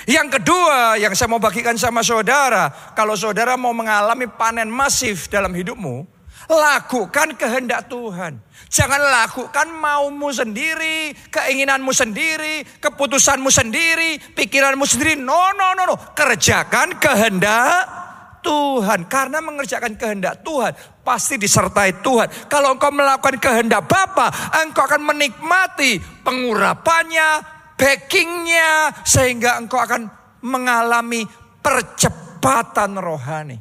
Yang 0.09 0.41
kedua 0.41 0.97
yang 0.97 1.13
saya 1.13 1.29
mau 1.29 1.37
bagikan 1.37 1.77
sama 1.77 2.01
saudara, 2.01 2.73
kalau 2.97 3.13
saudara 3.13 3.53
mau 3.61 3.77
mengalami 3.77 4.25
panen 4.25 4.73
masif 4.73 5.29
dalam 5.29 5.53
hidupmu, 5.53 6.09
lakukan 6.49 7.37
kehendak 7.37 7.93
Tuhan. 7.93 8.41
Jangan 8.73 9.01
lakukan 9.05 9.69
maumu 9.69 10.33
sendiri, 10.33 11.13
keinginanmu 11.29 11.93
sendiri, 11.93 12.65
keputusanmu 12.81 13.53
sendiri, 13.53 14.17
pikiranmu 14.33 14.81
sendiri. 14.81 15.13
No, 15.13 15.53
no, 15.53 15.77
no, 15.77 15.93
no. 15.93 15.95
Kerjakan 16.17 16.97
kehendak 16.97 18.08
Tuhan. 18.41 19.05
Karena 19.05 19.43
mengerjakan 19.43 19.99
kehendak 19.99 20.41
Tuhan 20.43 20.73
pasti 21.03 21.41
disertai 21.41 22.03
Tuhan. 22.03 22.27
Kalau 22.51 22.75
engkau 22.75 22.91
melakukan 22.93 23.39
kehendak 23.41 23.89
Bapa, 23.89 24.29
engkau 24.63 24.85
akan 24.85 25.01
menikmati 25.13 25.99
pengurapannya, 26.21 27.41
backingnya, 27.75 28.93
sehingga 29.03 29.57
engkau 29.57 29.81
akan 29.81 30.07
mengalami 30.45 31.25
percepatan 31.59 32.95
rohani. 32.95 33.59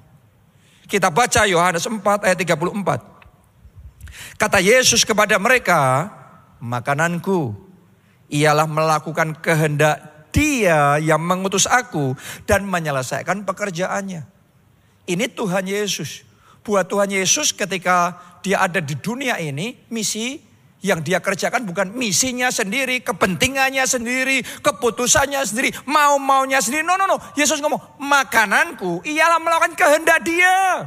Kita 0.88 1.12
baca 1.12 1.44
Yohanes 1.44 1.84
4 1.84 2.24
ayat 2.24 2.38
34. 2.38 4.40
Kata 4.40 4.58
Yesus 4.62 5.04
kepada 5.04 5.36
mereka, 5.36 6.08
makananku 6.62 7.52
ialah 8.32 8.64
melakukan 8.64 9.36
kehendak 9.40 10.18
dia 10.32 11.00
yang 11.00 11.20
mengutus 11.20 11.64
aku 11.64 12.12
dan 12.44 12.64
menyelesaikan 12.68 13.44
pekerjaannya. 13.44 14.37
Ini 15.08 15.32
Tuhan 15.32 15.64
Yesus. 15.64 16.28
Buat 16.60 16.92
Tuhan 16.92 17.08
Yesus 17.08 17.56
ketika 17.56 18.20
dia 18.44 18.60
ada 18.60 18.78
di 18.84 18.92
dunia 18.92 19.40
ini, 19.40 19.88
misi 19.88 20.36
yang 20.84 21.02
dia 21.02 21.18
kerjakan 21.18 21.66
bukan 21.66 21.90
misinya 21.96 22.52
sendiri, 22.52 23.02
kepentingannya 23.02 23.82
sendiri, 23.88 24.44
keputusannya 24.62 25.42
sendiri, 25.42 25.72
mau-maunya 25.88 26.60
sendiri. 26.60 26.84
No, 26.84 26.94
no, 27.00 27.08
no. 27.08 27.16
Yesus 27.34 27.58
ngomong, 27.64 27.98
makananku 27.98 29.02
ialah 29.02 29.40
melakukan 29.40 29.74
kehendak 29.74 30.22
dia. 30.22 30.86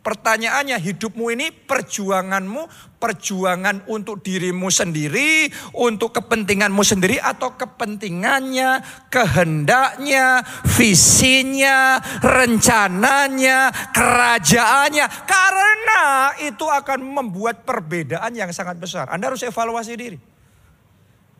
Pertanyaannya 0.00 0.80
hidupmu 0.80 1.28
ini 1.36 1.52
perjuanganmu, 1.52 2.96
perjuangan 2.96 3.84
untuk 3.84 4.24
dirimu 4.24 4.72
sendiri, 4.72 5.52
untuk 5.76 6.16
kepentinganmu 6.16 6.80
sendiri 6.80 7.20
atau 7.20 7.52
kepentingannya, 7.52 8.80
kehendaknya, 9.12 10.40
visinya, 10.64 12.00
rencananya, 12.24 13.68
kerajaannya. 13.92 15.04
Karena 15.28 16.32
itu 16.48 16.64
akan 16.64 17.04
membuat 17.04 17.68
perbedaan 17.68 18.32
yang 18.32 18.48
sangat 18.56 18.80
besar. 18.80 19.04
Anda 19.12 19.28
harus 19.28 19.44
evaluasi 19.44 20.00
diri. 20.00 20.16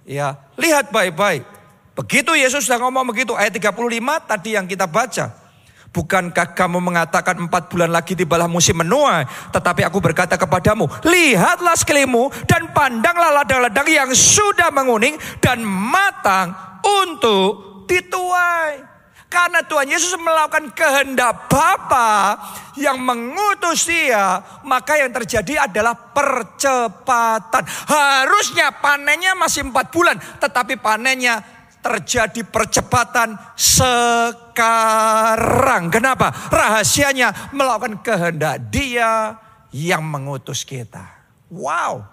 Ya, 0.05 0.37
lihat 0.61 0.93
baik-baik. 0.93 1.49
Begitu 1.97 2.37
Yesus 2.37 2.69
sudah 2.69 2.77
ngomong 2.77 3.09
begitu 3.09 3.33
ayat 3.33 3.57
35 3.57 3.73
tadi 4.29 4.53
yang 4.53 4.69
kita 4.69 4.85
baca. 4.85 5.40
Bukankah 5.91 6.55
kamu 6.55 6.79
mengatakan 6.79 7.35
empat 7.35 7.67
bulan 7.67 7.91
lagi 7.91 8.15
tibalah 8.15 8.47
musim 8.47 8.79
menuai. 8.79 9.27
Tetapi 9.51 9.83
aku 9.83 9.99
berkata 9.99 10.39
kepadamu, 10.39 10.87
lihatlah 11.03 11.75
sekelilingmu 11.75 12.47
dan 12.47 12.71
pandanglah 12.71 13.43
ladang-ladang 13.43 13.91
yang 13.91 14.11
sudah 14.15 14.71
menguning 14.71 15.19
dan 15.43 15.67
matang 15.67 16.55
untuk 16.87 17.85
dituai. 17.91 18.87
Karena 19.31 19.63
Tuhan 19.63 19.87
Yesus 19.87 20.19
melakukan 20.19 20.75
kehendak 20.75 21.47
Bapa 21.47 22.35
yang 22.75 22.99
mengutus 22.99 23.87
dia, 23.87 24.43
maka 24.67 24.99
yang 24.99 25.15
terjadi 25.15 25.71
adalah 25.71 25.95
percepatan. 25.95 27.63
Harusnya 27.87 28.75
panennya 28.79 29.39
masih 29.39 29.71
empat 29.71 29.95
bulan, 29.95 30.19
tetapi 30.19 30.79
panennya 30.83 31.60
terjadi 31.81 32.45
percepatan 32.45 33.37
sekarang. 33.57 34.73
Kenapa? 35.89 36.33
Rahasianya 36.53 37.53
melakukan 37.57 38.05
kehendak 38.05 38.71
dia 38.73 39.37
yang 39.73 40.05
mengutus 40.05 40.65
kita. 40.65 41.05
Wow. 41.51 42.05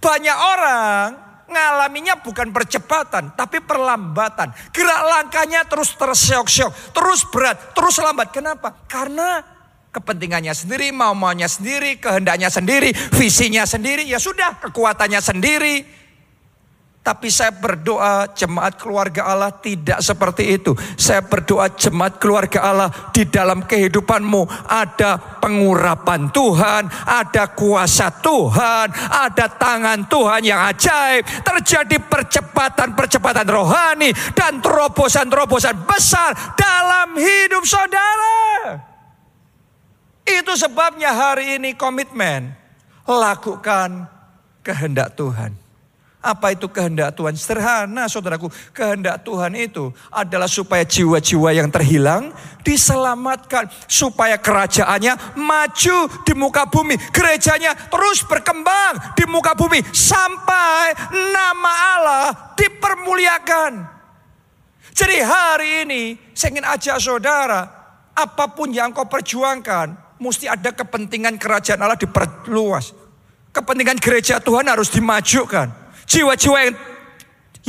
Banyak 0.00 0.36
orang 0.36 1.30
ngalaminya 1.50 2.22
bukan 2.22 2.54
percepatan, 2.54 3.34
tapi 3.34 3.58
perlambatan. 3.60 4.54
Gerak 4.70 5.02
langkahnya 5.02 5.66
terus 5.66 5.98
terseok-seok, 5.98 6.94
terus 6.94 7.26
berat, 7.28 7.74
terus 7.74 7.98
lambat. 7.98 8.30
Kenapa? 8.30 8.72
Karena 8.86 9.42
kepentingannya 9.90 10.54
sendiri, 10.54 10.94
mau-maunya 10.94 11.50
sendiri, 11.50 11.98
kehendaknya 11.98 12.46
sendiri, 12.46 12.94
visinya 13.18 13.66
sendiri, 13.66 14.06
ya 14.06 14.22
sudah, 14.22 14.62
kekuatannya 14.62 15.18
sendiri. 15.18 15.99
Tapi 17.00 17.32
saya 17.32 17.48
berdoa 17.48 18.28
jemaat 18.36 18.76
keluarga 18.76 19.32
Allah 19.32 19.48
tidak 19.56 20.04
seperti 20.04 20.60
itu. 20.60 20.76
Saya 21.00 21.24
berdoa 21.24 21.72
jemaat 21.72 22.20
keluarga 22.20 22.60
Allah 22.60 22.92
di 23.08 23.24
dalam 23.24 23.64
kehidupanmu 23.64 24.68
ada 24.68 25.16
pengurapan 25.40 26.28
Tuhan, 26.28 26.92
ada 27.08 27.56
kuasa 27.56 28.12
Tuhan, 28.20 28.92
ada 29.16 29.46
tangan 29.48 30.04
Tuhan 30.12 30.44
yang 30.44 30.60
ajaib. 30.68 31.24
Terjadi 31.40 32.04
percepatan-percepatan 32.04 33.48
rohani 33.48 34.12
dan 34.36 34.60
terobosan-terobosan 34.60 35.88
besar 35.88 36.36
dalam 36.52 37.16
hidup 37.16 37.64
saudara. 37.64 38.76
Itu 40.28 40.52
sebabnya 40.52 41.16
hari 41.16 41.56
ini 41.56 41.72
komitmen 41.80 42.52
lakukan 43.08 44.04
kehendak 44.60 45.16
Tuhan. 45.16 45.59
Apa 46.20 46.52
itu 46.52 46.68
kehendak 46.68 47.16
Tuhan? 47.16 47.32
Sederhana 47.32 48.04
saudaraku, 48.04 48.52
kehendak 48.76 49.24
Tuhan 49.24 49.56
itu 49.56 49.88
adalah 50.12 50.44
supaya 50.44 50.84
jiwa-jiwa 50.84 51.48
yang 51.56 51.72
terhilang 51.72 52.36
diselamatkan. 52.60 53.72
Supaya 53.88 54.36
kerajaannya 54.36 55.40
maju 55.40 55.98
di 56.28 56.32
muka 56.36 56.68
bumi. 56.68 57.00
Gerejanya 57.08 57.72
terus 57.88 58.20
berkembang 58.28 59.16
di 59.16 59.24
muka 59.24 59.56
bumi. 59.56 59.80
Sampai 59.96 60.92
nama 61.32 61.72
Allah 61.96 62.26
dipermuliakan. 62.52 63.72
Jadi 64.92 65.16
hari 65.24 65.88
ini 65.88 66.02
saya 66.36 66.52
ingin 66.52 66.68
ajak 66.68 67.00
saudara, 67.00 67.64
apa 68.12 68.44
pun 68.52 68.68
yang 68.68 68.92
kau 68.92 69.08
perjuangkan, 69.08 70.20
mesti 70.20 70.52
ada 70.52 70.68
kepentingan 70.76 71.40
kerajaan 71.40 71.80
Allah 71.80 71.96
diperluas. 71.96 72.92
Kepentingan 73.56 73.96
gereja 73.96 74.36
Tuhan 74.36 74.68
harus 74.68 74.92
dimajukan. 74.92 75.72
Jiwa-jiwa 76.10 76.58
yang 76.66 76.74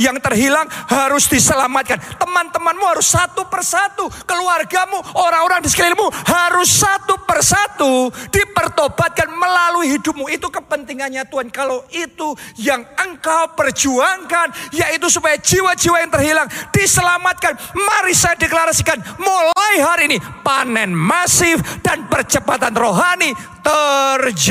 yang 0.00 0.16
terhilang 0.20 0.64
harus 0.88 1.28
diselamatkan. 1.28 2.00
Teman-temanmu 2.16 2.84
harus 2.96 3.12
satu 3.12 3.44
persatu. 3.48 4.08
Keluargamu, 4.24 4.96
orang-orang 5.16 5.60
di 5.60 5.68
sekelilingmu 5.68 6.08
harus 6.28 6.68
satu 6.80 7.20
persatu 7.28 8.08
dipertobatkan 8.32 9.28
melalui 9.28 9.92
hidupmu. 9.98 10.28
Itu 10.32 10.48
kepentingannya 10.48 11.28
Tuhan. 11.28 11.52
Kalau 11.52 11.84
itu 11.92 12.32
yang 12.60 12.84
engkau 13.04 13.52
perjuangkan, 13.52 14.72
yaitu 14.72 15.08
supaya 15.12 15.36
jiwa-jiwa 15.36 15.96
yang 16.00 16.12
terhilang 16.12 16.48
diselamatkan. 16.72 17.56
Mari 17.76 18.14
saya 18.16 18.36
deklarasikan 18.40 18.96
mulai 19.20 19.74
hari 19.80 20.04
ini 20.12 20.18
panen 20.40 20.96
masif 20.96 21.60
dan 21.84 22.08
percepatan 22.08 22.72
rohani 22.72 23.32
terjadi 23.62 24.42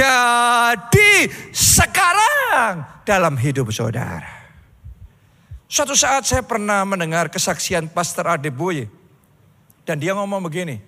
sekarang 1.51 2.85
dalam 3.03 3.35
hidup 3.35 3.73
saudara. 3.73 4.40
Suatu 5.71 5.95
saat 5.95 6.27
saya 6.27 6.43
pernah 6.43 6.83
mendengar 6.83 7.31
kesaksian 7.31 7.87
Pastor 7.87 8.27
Adeboye. 8.27 8.91
Dan 9.87 10.03
dia 10.03 10.11
ngomong 10.11 10.43
begini, 10.43 10.83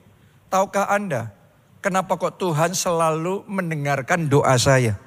tahukah 0.52 0.92
Anda 0.92 1.32
kenapa 1.80 2.20
kok 2.20 2.36
Tuhan 2.36 2.76
selalu 2.76 3.48
mendengarkan 3.48 4.28
doa 4.28 4.52
saya? 4.60 5.00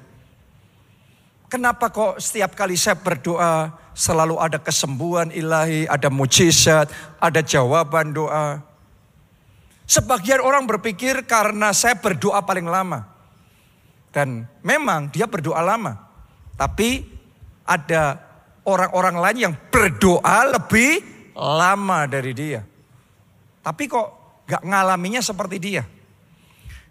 Kenapa 1.45 1.93
kok 1.93 2.17
setiap 2.17 2.57
kali 2.57 2.73
saya 2.73 2.97
berdoa 2.97 3.69
selalu 3.93 4.41
ada 4.41 4.57
kesembuhan 4.57 5.29
ilahi, 5.29 5.85
ada 5.85 6.09
mujizat, 6.09 6.89
ada 7.21 7.45
jawaban 7.45 8.17
doa? 8.17 8.65
Sebagian 9.85 10.41
orang 10.41 10.65
berpikir 10.65 11.21
karena 11.29 11.69
saya 11.69 11.93
berdoa 11.93 12.41
paling 12.41 12.65
lama. 12.65 13.05
Dan 14.09 14.49
memang 14.65 15.13
dia 15.13 15.29
berdoa 15.29 15.61
lama. 15.61 16.01
Tapi 16.57 17.05
ada 17.61 18.26
orang-orang 18.67 19.15
lain 19.15 19.37
yang 19.49 19.53
berdoa 19.71 20.51
lebih 20.51 20.99
lama 21.33 22.03
dari 22.05 22.35
dia. 22.35 22.61
Tapi 23.63 23.83
kok 23.87 24.07
gak 24.43 24.63
ngalaminya 24.67 25.23
seperti 25.23 25.57
dia. 25.57 25.83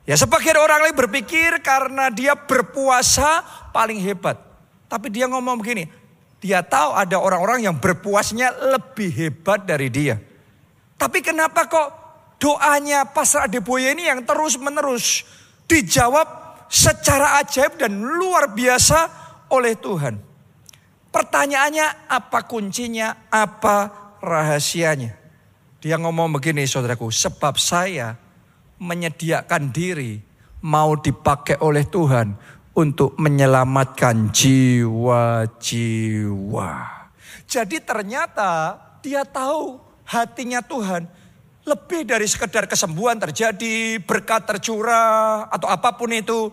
Ya 0.06 0.14
sebagian 0.14 0.56
orang 0.56 0.86
lain 0.86 0.96
berpikir 0.96 1.60
karena 1.60 2.08
dia 2.08 2.38
berpuasa 2.38 3.42
paling 3.74 3.98
hebat. 4.00 4.38
Tapi 4.86 5.10
dia 5.10 5.26
ngomong 5.26 5.58
begini, 5.58 5.90
dia 6.38 6.62
tahu 6.62 6.94
ada 6.94 7.18
orang-orang 7.18 7.66
yang 7.66 7.74
berpuasnya 7.74 8.54
lebih 8.76 9.10
hebat 9.10 9.66
dari 9.66 9.90
dia. 9.90 10.14
Tapi 10.94 11.18
kenapa 11.26 11.66
kok 11.66 11.88
doanya 12.38 13.02
Pastor 13.10 13.50
Adeboye 13.50 13.98
ini 13.98 14.06
yang 14.06 14.22
terus 14.22 14.54
menerus 14.56 15.26
dijawab 15.66 16.46
secara 16.70 17.42
ajaib 17.42 17.74
dan 17.74 17.98
luar 17.98 18.54
biasa 18.54 19.10
oleh 19.50 19.74
Tuhan. 19.74 20.35
Pertanyaannya 21.16 22.12
apa 22.12 22.44
kuncinya, 22.44 23.32
apa 23.32 23.88
rahasianya? 24.20 25.16
Dia 25.80 25.96
ngomong 25.96 26.36
begini 26.36 26.68
saudaraku, 26.68 27.08
sebab 27.08 27.56
saya 27.56 28.20
menyediakan 28.76 29.72
diri 29.72 30.20
mau 30.60 30.92
dipakai 30.92 31.56
oleh 31.64 31.88
Tuhan 31.88 32.36
untuk 32.76 33.16
menyelamatkan 33.16 34.28
jiwa-jiwa. 34.28 35.00
Jadi 37.48 37.80
ternyata 37.80 38.76
dia 39.00 39.24
tahu 39.24 39.80
hatinya 40.04 40.60
Tuhan 40.60 41.08
lebih 41.64 42.04
dari 42.04 42.28
sekedar 42.28 42.68
kesembuhan 42.68 43.16
terjadi, 43.16 44.04
berkat 44.04 44.44
tercurah 44.44 45.48
atau 45.48 45.72
apa 45.72 45.96
pun 45.96 46.12
itu. 46.12 46.52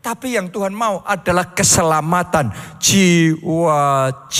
Tapi 0.00 0.32
yang 0.32 0.48
Tuhan 0.48 0.72
mau 0.72 1.04
adalah 1.04 1.52
keselamatan 1.52 2.48
jiwa-jiwa. 2.80 4.32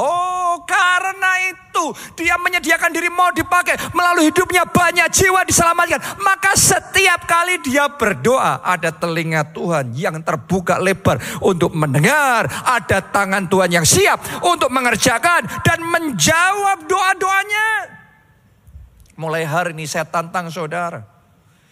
Oh, 0.00 0.56
karena 0.64 1.52
itu 1.52 1.92
dia 2.16 2.40
menyediakan 2.40 2.88
diri 2.88 3.12
mau 3.12 3.28
dipakai 3.28 3.76
melalui 3.92 4.32
hidupnya 4.32 4.64
banyak 4.64 5.04
jiwa 5.12 5.44
diselamatkan. 5.44 6.00
Maka 6.16 6.56
setiap 6.56 7.28
kali 7.28 7.60
dia 7.60 7.92
berdoa 7.92 8.64
ada 8.64 8.88
telinga 8.88 9.44
Tuhan 9.52 9.92
yang 9.92 10.24
terbuka 10.24 10.80
lebar 10.80 11.20
untuk 11.44 11.76
mendengar. 11.76 12.48
Ada 12.64 13.04
tangan 13.04 13.44
Tuhan 13.44 13.68
yang 13.68 13.84
siap 13.84 14.48
untuk 14.48 14.72
mengerjakan 14.72 15.44
dan 15.60 15.84
menjawab 15.84 16.88
doa-doanya. 16.88 18.00
Mulai 19.20 19.44
hari 19.44 19.76
ini 19.76 19.84
saya 19.84 20.08
tantang 20.08 20.48
saudara. 20.48 21.04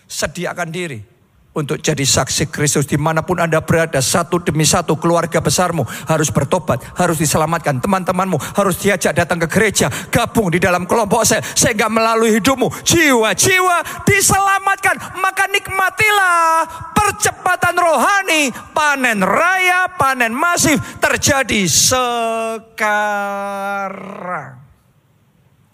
Sediakan 0.05 0.68
diri 0.68 1.12
untuk 1.52 1.76
jadi 1.84 2.00
saksi 2.00 2.48
Kristus 2.48 2.88
di 2.88 2.96
mana 2.96 3.20
pun 3.20 3.36
Anda 3.36 3.60
berada 3.60 4.00
satu 4.00 4.40
demi 4.40 4.64
satu 4.64 4.96
keluarga 4.96 5.36
besarmu 5.44 5.84
harus 6.08 6.32
bertobat 6.32 6.80
harus 6.96 7.20
diselamatkan. 7.20 7.76
Teman-temanmu 7.76 8.40
harus 8.56 8.80
diajak 8.80 9.12
datang 9.12 9.36
ke 9.44 9.48
gereja 9.52 9.92
gabung 10.08 10.48
di 10.48 10.56
dalam 10.56 10.88
kelompok 10.88 11.28
saya 11.28 11.44
sehingga 11.44 11.92
melalui 11.92 12.32
hidupmu 12.40 12.72
jiwa-jiwa 12.88 14.04
diselamatkan. 14.08 14.96
Maka 15.20 15.44
nikmatilah 15.52 16.64
percepatan 16.96 17.76
rohani 17.76 18.48
panen 18.72 19.20
raya 19.20 19.92
panen 20.00 20.32
masif 20.32 20.80
terjadi 21.04 21.68
sekarang. 21.68 22.80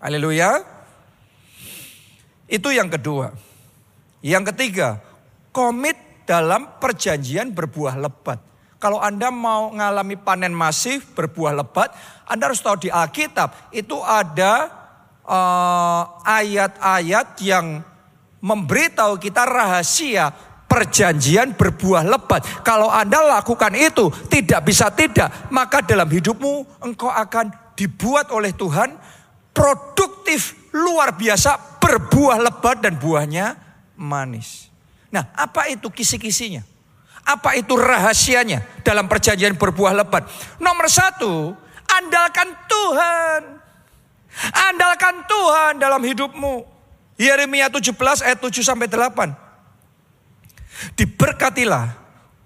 Haleluya. 0.02 0.62
Itu 2.50 2.74
yang 2.74 2.90
kedua. 2.90 3.30
Yang 4.18 4.50
ketiga 4.50 4.98
komit 5.50 5.96
dalam 6.28 6.76
perjanjian 6.76 7.56
berbuah 7.56 7.96
lebat. 7.96 8.38
Kalau 8.78 9.02
Anda 9.02 9.34
mau 9.34 9.74
mengalami 9.74 10.14
panen 10.14 10.54
masif 10.54 11.10
berbuah 11.18 11.50
lebat, 11.56 11.90
Anda 12.30 12.46
harus 12.46 12.62
tahu 12.62 12.86
di 12.86 12.90
Alkitab 12.92 13.74
itu 13.74 13.98
ada 14.06 14.70
eh, 15.26 16.02
ayat-ayat 16.22 17.28
uh, 17.34 17.42
yang 17.42 17.66
memberitahu 18.38 19.18
kita 19.18 19.42
rahasia 19.42 20.30
perjanjian 20.70 21.58
berbuah 21.58 22.06
lebat. 22.06 22.44
Kalau 22.62 22.86
Anda 22.86 23.40
lakukan 23.40 23.74
itu 23.74 24.12
tidak 24.30 24.62
bisa 24.68 24.94
tidak, 24.94 25.50
maka 25.50 25.82
dalam 25.82 26.06
hidupmu 26.06 26.84
engkau 26.84 27.10
akan 27.10 27.74
dibuat 27.74 28.30
oleh 28.30 28.54
Tuhan 28.54 28.94
produktif 29.50 30.70
luar 30.70 31.18
biasa 31.18 31.82
berbuah 31.82 32.38
lebat 32.38 32.78
dan 32.78 32.94
buahnya 32.94 33.58
manis. 33.98 34.67
Nah, 35.08 35.32
apa 35.32 35.72
itu 35.72 35.88
kisi-kisinya? 35.88 36.60
Apa 37.28 37.56
itu 37.60 37.76
rahasianya 37.76 38.64
dalam 38.80 39.04
perjanjian 39.04 39.56
berbuah 39.56 39.92
lebat? 39.92 40.24
Nomor 40.60 40.88
satu, 40.88 41.52
andalkan 41.88 42.48
Tuhan. 42.68 43.40
Andalkan 44.68 45.24
Tuhan 45.28 45.72
dalam 45.80 46.00
hidupmu. 46.04 46.64
Yeremia 47.18 47.68
17 47.68 48.24
ayat 48.24 48.38
7 48.38 48.62
sampai 48.62 48.86
8. 48.86 49.34
Diberkatilah 50.94 51.90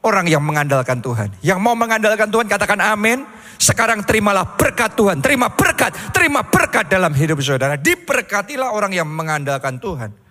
orang 0.03 0.27
yang 0.27 0.40
mengandalkan 0.42 0.98
Tuhan. 1.05 1.29
Yang 1.44 1.59
mau 1.61 1.77
mengandalkan 1.77 2.33
Tuhan 2.33 2.48
katakan 2.48 2.81
amin. 2.81 3.27
Sekarang 3.61 4.03
terimalah 4.03 4.59
berkat 4.59 4.98
Tuhan. 4.98 5.22
Terima 5.22 5.53
berkat, 5.53 5.94
terima 6.11 6.42
berkat 6.42 6.90
dalam 6.90 7.14
hidup 7.14 7.38
saudara. 7.38 7.79
Diberkatilah 7.79 8.75
orang 8.75 8.90
yang 8.96 9.07
mengandalkan 9.07 9.79
Tuhan. 9.79 10.21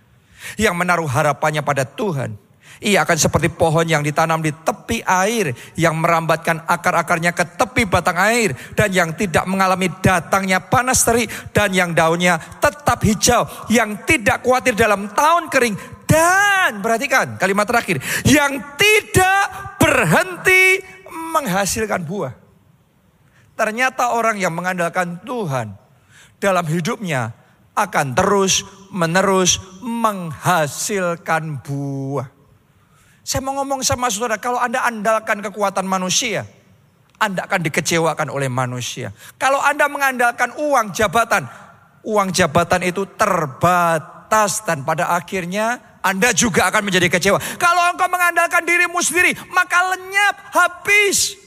Yang 0.56 0.76
menaruh 0.78 1.10
harapannya 1.10 1.62
pada 1.66 1.84
Tuhan. 1.84 2.38
Ia 2.82 3.06
akan 3.06 3.14
seperti 3.14 3.54
pohon 3.54 3.86
yang 3.86 4.02
ditanam 4.02 4.42
di 4.42 4.50
tepi 4.50 5.06
air, 5.06 5.54
yang 5.78 6.02
merambatkan 6.02 6.66
akar-akarnya 6.66 7.30
ke 7.30 7.54
tepi 7.54 7.86
batang 7.86 8.18
air, 8.18 8.58
dan 8.74 8.90
yang 8.90 9.14
tidak 9.14 9.46
mengalami 9.46 9.86
datangnya 10.02 10.58
panas 10.58 11.06
terik, 11.06 11.30
dan 11.54 11.70
yang 11.78 11.94
daunnya 11.94 12.42
tetap 12.58 13.06
hijau, 13.06 13.46
yang 13.70 14.02
tidak 14.10 14.42
khawatir 14.42 14.74
dalam 14.74 15.14
tahun 15.14 15.54
kering, 15.54 15.78
dan 16.10 16.82
perhatikan 16.82 17.38
kalimat 17.38 17.70
terakhir, 17.70 18.02
yang 18.26 18.58
tidak 18.74 19.78
berhenti 19.78 20.82
menghasilkan 21.38 22.02
buah. 22.02 22.34
Ternyata 23.54 24.18
orang 24.18 24.42
yang 24.42 24.58
mengandalkan 24.58 25.22
Tuhan 25.22 25.78
dalam 26.42 26.66
hidupnya 26.66 27.30
akan 27.76 28.14
terus 28.14 28.68
menerus 28.92 29.60
menghasilkan 29.80 31.64
buah. 31.64 32.28
Saya 33.22 33.40
mau 33.46 33.56
ngomong 33.62 33.86
sama 33.86 34.12
saudara, 34.12 34.42
kalau 34.42 34.60
Anda 34.60 34.84
andalkan 34.84 35.40
kekuatan 35.40 35.88
manusia, 35.88 36.44
Anda 37.22 37.46
akan 37.48 37.62
dikecewakan 37.64 38.28
oleh 38.34 38.50
manusia. 38.52 39.14
Kalau 39.38 39.62
Anda 39.62 39.88
mengandalkan 39.88 40.58
uang 40.58 40.92
jabatan, 40.92 41.46
uang 42.04 42.34
jabatan 42.34 42.82
itu 42.82 43.06
terbatas 43.16 44.66
dan 44.66 44.82
pada 44.82 45.14
akhirnya 45.14 45.80
Anda 46.02 46.34
juga 46.34 46.66
akan 46.68 46.82
menjadi 46.90 47.08
kecewa. 47.14 47.38
Kalau 47.62 47.94
engkau 47.94 48.10
mengandalkan 48.10 48.66
dirimu 48.66 48.98
sendiri, 49.06 49.38
maka 49.54 49.96
lenyap, 49.96 50.36
habis. 50.52 51.38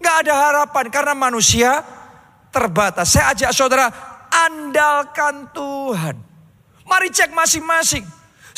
Gak 0.00 0.24
ada 0.24 0.34
harapan 0.34 0.88
karena 0.88 1.12
manusia 1.12 1.84
terbatas. 2.48 3.12
Saya 3.12 3.36
ajak 3.36 3.52
saudara, 3.52 3.92
andalkan 4.46 5.50
Tuhan. 5.50 6.16
Mari 6.88 7.08
cek 7.10 7.34
masing-masing. 7.34 8.04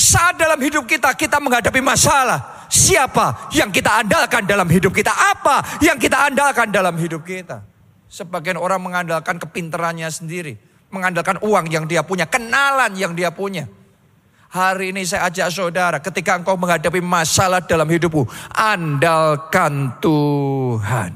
Saat 0.01 0.41
dalam 0.41 0.57
hidup 0.57 0.89
kita 0.89 1.13
kita 1.13 1.37
menghadapi 1.37 1.85
masalah, 1.85 2.69
siapa 2.73 3.53
yang 3.53 3.69
kita 3.69 4.01
andalkan 4.01 4.49
dalam 4.49 4.65
hidup 4.65 4.97
kita? 4.97 5.13
Apa 5.13 5.81
yang 5.85 6.01
kita 6.01 6.31
andalkan 6.31 6.73
dalam 6.73 6.97
hidup 6.97 7.21
kita? 7.21 7.61
Sebagian 8.09 8.57
orang 8.57 8.81
mengandalkan 8.81 9.37
kepintarannya 9.37 10.09
sendiri, 10.09 10.57
mengandalkan 10.89 11.37
uang 11.45 11.69
yang 11.69 11.85
dia 11.85 12.01
punya, 12.01 12.25
kenalan 12.25 12.97
yang 12.97 13.13
dia 13.13 13.29
punya. 13.29 13.69
Hari 14.51 14.91
ini 14.91 15.07
saya 15.07 15.31
ajak 15.31 15.47
saudara, 15.53 16.03
ketika 16.03 16.35
engkau 16.35 16.59
menghadapi 16.59 16.99
masalah 16.99 17.63
dalam 17.63 17.87
hidupmu, 17.87 18.27
andalkan 18.51 19.95
Tuhan. 20.03 21.13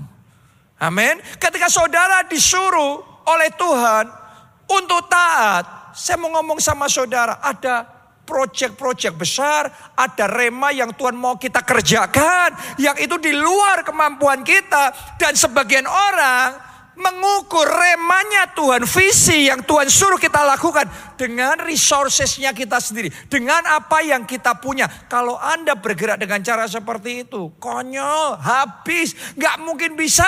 Amin. 0.79 1.19
Ketika 1.41 1.67
saudara 1.67 2.23
disuruh 2.31 3.03
oleh 3.27 3.51
Tuhan 3.59 4.24
untuk 4.69 5.07
taat, 5.11 5.95
saya 5.95 6.17
mau 6.19 6.33
ngomong 6.41 6.59
sama 6.59 6.89
saudara, 6.89 7.39
ada 7.39 7.85
proyek-proyek 8.25 9.15
besar, 9.15 9.69
ada 9.95 10.25
rema 10.27 10.73
yang 10.73 10.97
Tuhan 10.97 11.15
mau 11.15 11.37
kita 11.37 11.61
kerjakan, 11.61 12.81
yang 12.81 12.97
itu 12.97 13.21
di 13.21 13.37
luar 13.37 13.85
kemampuan 13.85 14.41
kita. 14.41 15.17
Dan 15.21 15.37
sebagian 15.37 15.85
orang 15.85 16.57
mengukur 16.95 17.67
remanya 17.67 18.55
Tuhan, 18.55 18.87
visi 18.87 19.51
yang 19.51 19.67
Tuhan 19.67 19.91
suruh 19.91 20.19
kita 20.19 20.47
lakukan 20.47 20.87
dengan 21.19 21.59
resourcesnya 21.61 22.55
kita 22.55 22.79
sendiri, 22.79 23.11
dengan 23.27 23.61
apa 23.67 24.01
yang 24.01 24.25
kita 24.25 24.57
punya. 24.63 24.87
Kalau 25.11 25.37
Anda 25.37 25.77
bergerak 25.77 26.23
dengan 26.23 26.41
cara 26.41 26.65
seperti 26.71 27.29
itu, 27.29 27.53
konyol, 27.61 28.41
habis, 28.41 29.15
nggak 29.37 29.57
mungkin 29.63 29.99
bisa. 29.99 30.27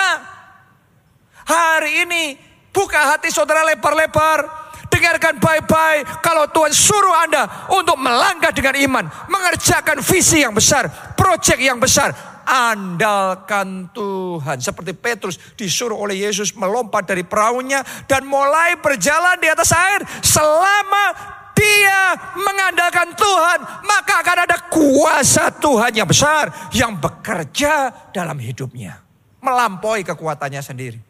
Hari 1.47 2.03
ini 2.03 2.46
buka 2.77 3.17
hati 3.17 3.33
saudara 3.33 3.65
lebar-lebar, 3.65 4.67
Dengarkan 4.87 5.37
baik-baik. 5.37 6.23
Kalau 6.23 6.47
Tuhan 6.47 6.71
suruh 6.71 7.15
Anda 7.27 7.69
untuk 7.75 7.99
melangkah 7.99 8.55
dengan 8.55 8.75
iman. 8.81 9.05
Mengerjakan 9.27 9.99
visi 9.99 10.41
yang 10.41 10.55
besar. 10.55 10.87
Proyek 11.13 11.59
yang 11.59 11.77
besar. 11.77 12.15
Andalkan 12.47 13.91
Tuhan. 13.91 14.63
Seperti 14.63 14.95
Petrus 14.95 15.35
disuruh 15.59 15.99
oleh 15.99 16.23
Yesus 16.23 16.55
melompat 16.55 17.03
dari 17.03 17.27
perahunya. 17.27 17.83
Dan 18.07 18.25
mulai 18.25 18.79
berjalan 18.79 19.37
di 19.37 19.51
atas 19.51 19.75
air. 19.75 20.01
Selama 20.23 21.05
dia 21.51 22.15
mengandalkan 22.39 23.11
Tuhan. 23.11 23.59
Maka 23.83 24.13
akan 24.23 24.37
ada 24.49 24.57
kuasa 24.71 25.51
Tuhan 25.51 25.93
yang 25.93 26.07
besar. 26.07 26.71
Yang 26.71 26.95
bekerja 27.03 27.91
dalam 28.15 28.39
hidupnya. 28.39 29.03
Melampaui 29.43 30.07
kekuatannya 30.07 30.63
sendiri. 30.63 31.06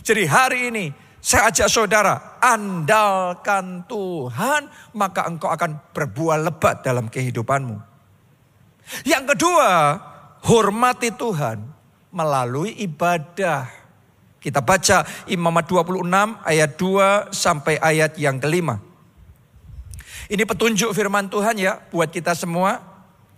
Jadi 0.00 0.24
hari 0.24 0.72
ini 0.72 0.84
saya 1.22 1.54
ajak 1.54 1.70
saudara, 1.70 2.42
andalkan 2.42 3.86
Tuhan, 3.86 4.66
maka 4.98 5.30
engkau 5.30 5.54
akan 5.54 5.78
berbuah 5.94 6.42
lebat 6.42 6.82
dalam 6.82 7.06
kehidupanmu. 7.06 7.78
Yang 9.06 9.24
kedua, 9.30 10.02
hormati 10.42 11.14
Tuhan 11.14 11.62
melalui 12.10 12.74
ibadah. 12.82 13.70
Kita 14.42 14.58
baca 14.58 15.06
Imamat 15.30 15.70
26 15.70 16.10
ayat 16.42 16.70
2 16.74 17.30
sampai 17.30 17.78
ayat 17.78 18.18
yang 18.18 18.42
kelima. 18.42 18.82
Ini 20.26 20.42
petunjuk 20.42 20.90
firman 20.90 21.30
Tuhan 21.30 21.54
ya 21.54 21.78
buat 21.94 22.10
kita 22.10 22.34
semua. 22.34 22.82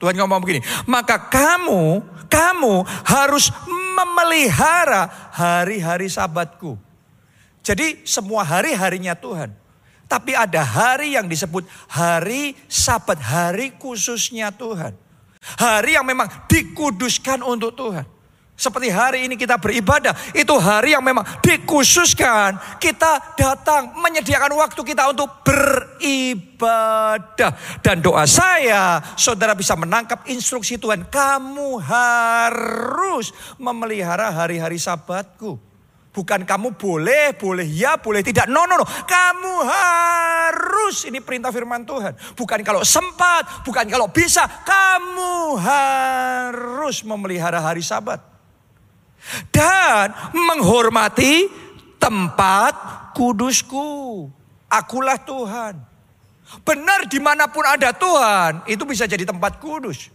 Tuhan 0.00 0.16
ngomong 0.16 0.40
begini, 0.40 0.64
maka 0.88 1.20
kamu, 1.20 2.00
kamu 2.32 2.74
harus 3.04 3.52
memelihara 3.94 5.07
hari-hari 5.30 6.11
sabatku 6.11 6.76
jadi 7.64 8.04
semua 8.04 8.44
hari-harinya 8.44 9.16
Tuhan. 9.16 9.57
Tapi 10.04 10.37
ada 10.37 10.61
hari 10.61 11.16
yang 11.16 11.24
disebut 11.24 11.64
hari 11.88 12.52
sabat, 12.68 13.16
hari 13.16 13.72
khususnya 13.80 14.52
Tuhan. 14.52 14.92
Hari 15.57 15.96
yang 15.96 16.04
memang 16.04 16.28
dikuduskan 16.44 17.40
untuk 17.40 17.72
Tuhan. 17.72 18.04
Seperti 18.54 18.86
hari 18.86 19.26
ini 19.26 19.34
kita 19.34 19.58
beribadah, 19.58 20.14
itu 20.30 20.54
hari 20.62 20.94
yang 20.94 21.02
memang 21.02 21.26
dikhususkan. 21.42 22.54
Kita 22.78 23.34
datang 23.34 23.98
menyediakan 23.98 24.54
waktu 24.54 24.78
kita 24.78 25.10
untuk 25.10 25.42
beribadah. 25.42 26.62
Dan 27.82 27.98
doa 27.98 28.22
saya, 28.30 29.02
saudara 29.18 29.58
bisa 29.58 29.74
menangkap 29.74 30.22
instruksi 30.30 30.78
Tuhan. 30.78 31.10
Kamu 31.10 31.82
harus 31.82 33.34
memelihara 33.58 34.30
hari-hari 34.30 34.78
sabatku. 34.78 35.58
Bukan 36.14 36.46
kamu 36.46 36.78
boleh, 36.78 37.34
boleh 37.34 37.66
ya, 37.66 37.98
boleh 37.98 38.22
tidak. 38.22 38.46
No, 38.46 38.70
no, 38.70 38.78
no. 38.78 38.86
Kamu 38.86 39.66
harus, 39.66 41.10
ini 41.10 41.18
perintah 41.18 41.50
firman 41.50 41.82
Tuhan. 41.82 42.14
Bukan 42.38 42.62
kalau 42.62 42.86
sempat, 42.86 43.66
bukan 43.66 43.82
kalau 43.90 44.06
bisa. 44.14 44.46
Kamu 44.46 45.58
harus 45.58 47.02
memelihara 47.02 47.58
hari 47.58 47.82
sabat. 47.82 48.33
Dan 49.48 50.12
menghormati 50.32 51.48
tempat 51.96 52.74
kudusku. 53.16 54.28
Akulah 54.68 55.16
Tuhan. 55.22 55.74
Benar 56.60 57.08
di 57.08 57.18
mana 57.18 57.48
pun 57.48 57.64
ada 57.64 57.90
Tuhan, 57.90 58.68
itu 58.68 58.84
bisa 58.84 59.08
jadi 59.08 59.24
tempat 59.24 59.58
kudus. 59.58 60.12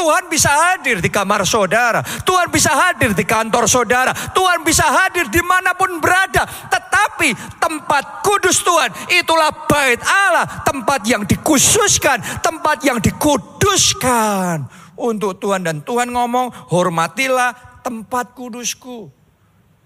Tuhan 0.00 0.32
bisa 0.32 0.48
hadir 0.48 1.02
di 1.02 1.12
kamar 1.12 1.44
saudara. 1.44 2.00
Tuhan 2.24 2.48
bisa 2.48 2.72
hadir 2.72 3.12
di 3.12 3.20
kantor 3.20 3.68
saudara. 3.68 4.16
Tuhan 4.32 4.64
bisa 4.64 4.88
hadir 4.88 5.28
di 5.28 5.44
mana 5.44 5.76
pun 5.76 6.00
berada. 6.00 6.48
Tetapi 6.48 7.60
tempat 7.60 8.24
kudus 8.24 8.64
Tuhan 8.64 8.88
itulah 9.12 9.52
bait 9.68 10.00
Allah. 10.00 10.64
Tempat 10.64 11.04
yang 11.04 11.28
dikhususkan. 11.28 12.40
Tempat 12.40 12.80
yang 12.80 12.96
dikuduskan. 12.96 14.64
Untuk 14.96 15.36
Tuhan 15.36 15.68
dan 15.68 15.84
Tuhan 15.84 16.08
ngomong 16.08 16.72
hormatilah 16.72 17.69
tempat 17.82 18.32
kudusku. 18.36 19.20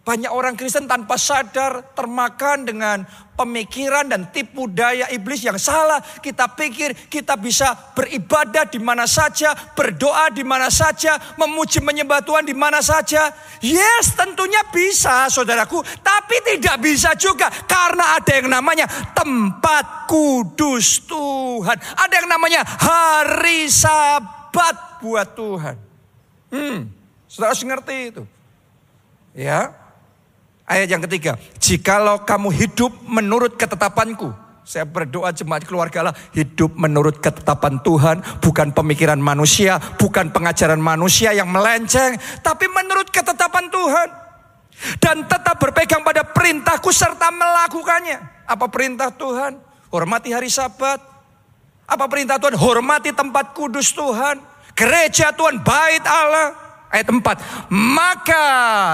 Banyak 0.05 0.29
orang 0.29 0.53
Kristen 0.53 0.85
tanpa 0.85 1.17
sadar 1.17 1.97
termakan 1.97 2.69
dengan 2.69 3.09
pemikiran 3.41 4.05
dan 4.05 4.29
tipu 4.29 4.69
daya 4.69 5.09
iblis 5.09 5.41
yang 5.41 5.57
salah. 5.57 5.97
Kita 6.21 6.53
pikir 6.53 7.09
kita 7.09 7.41
bisa 7.41 7.73
beribadah 7.97 8.69
di 8.69 8.77
mana 8.77 9.09
saja, 9.09 9.57
berdoa 9.73 10.29
di 10.29 10.45
mana 10.45 10.69
saja, 10.69 11.17
memuji 11.41 11.81
menyembah 11.81 12.21
Tuhan 12.21 12.45
di 12.45 12.53
mana 12.53 12.85
saja. 12.85 13.33
Yes, 13.65 14.13
tentunya 14.13 14.61
bisa, 14.69 15.33
saudaraku, 15.33 15.81
tapi 16.05 16.37
tidak 16.53 16.85
bisa 16.85 17.17
juga 17.17 17.49
karena 17.65 18.21
ada 18.21 18.33
yang 18.37 18.53
namanya 18.53 18.85
tempat 19.17 20.05
kudus 20.05 21.01
Tuhan. 21.09 21.81
Ada 21.81 22.15
yang 22.21 22.29
namanya 22.29 22.61
hari 22.61 23.73
Sabat 23.73 25.01
buat 25.01 25.33
Tuhan. 25.33 25.77
Hmm, 26.53 26.93
saudara 27.35 27.51
harus 27.51 27.67
ngerti 27.67 28.15
itu. 28.15 28.23
Ya, 29.35 29.75
Ayat 30.65 30.89
yang 30.89 31.05
ketiga, 31.05 31.37
jikalau 31.61 32.25
kamu 32.25 32.49
hidup 32.57 32.89
menurut 33.05 33.61
ketetapanku. 33.61 34.33
Saya 34.65 34.89
berdoa 34.89 35.29
jemaat 35.29 35.69
keluarga 35.69 36.01
Allah 36.01 36.17
hidup 36.33 36.73
menurut 36.73 37.21
ketetapan 37.21 37.85
Tuhan. 37.85 38.25
Bukan 38.41 38.73
pemikiran 38.73 39.21
manusia, 39.21 39.77
bukan 40.01 40.33
pengajaran 40.33 40.81
manusia 40.81 41.37
yang 41.37 41.53
melenceng. 41.53 42.17
Tapi 42.41 42.65
menurut 42.73 43.13
ketetapan 43.13 43.69
Tuhan. 43.69 44.09
Dan 45.05 45.29
tetap 45.29 45.61
berpegang 45.61 46.01
pada 46.01 46.25
perintahku 46.25 46.89
serta 46.89 47.29
melakukannya. 47.29 48.49
Apa 48.49 48.65
perintah 48.73 49.13
Tuhan? 49.13 49.61
Hormati 49.93 50.33
hari 50.33 50.49
sabat. 50.49 50.97
Apa 51.85 52.09
perintah 52.09 52.41
Tuhan? 52.41 52.57
Hormati 52.57 53.13
tempat 53.13 53.53
kudus 53.53 53.93
Tuhan. 53.93 54.41
Gereja 54.73 55.29
Tuhan, 55.37 55.61
bait 55.61 56.03
Allah. 56.09 56.64
Ayat 56.93 57.11
4. 57.11 57.73
Maka, 57.75 58.47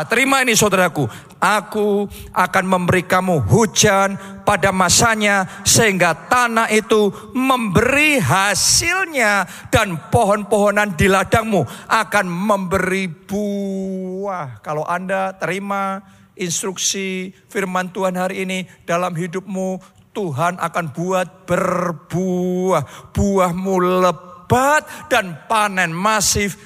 terima 0.09 0.41
ini 0.41 0.57
saudaraku. 0.57 1.05
Aku 1.41 2.05
akan 2.37 2.65
memberi 2.69 3.01
kamu 3.05 3.49
hujan 3.49 4.21
pada 4.45 4.73
masanya 4.77 5.49
sehingga 5.65 6.13
tanah 6.29 6.69
itu 6.69 7.09
memberi 7.33 8.21
hasilnya 8.21 9.49
dan 9.73 9.97
pohon-pohonan 10.13 10.93
di 11.01 11.09
ladangmu 11.09 11.65
akan 11.89 12.27
memberi 12.29 13.09
buah. 13.09 14.61
Kalau 14.61 14.85
Anda 14.85 15.33
terima 15.41 16.05
instruksi 16.37 17.33
firman 17.49 17.89
Tuhan 17.89 18.21
hari 18.21 18.45
ini 18.45 18.69
dalam 18.85 19.17
hidupmu, 19.17 19.81
Tuhan 20.13 20.61
akan 20.61 20.87
buat 20.93 21.49
berbuah. 21.49 23.13
Buahmu 23.17 23.75
lebat 23.81 25.09
dan 25.09 25.41
panen 25.49 25.97
masif 25.97 26.57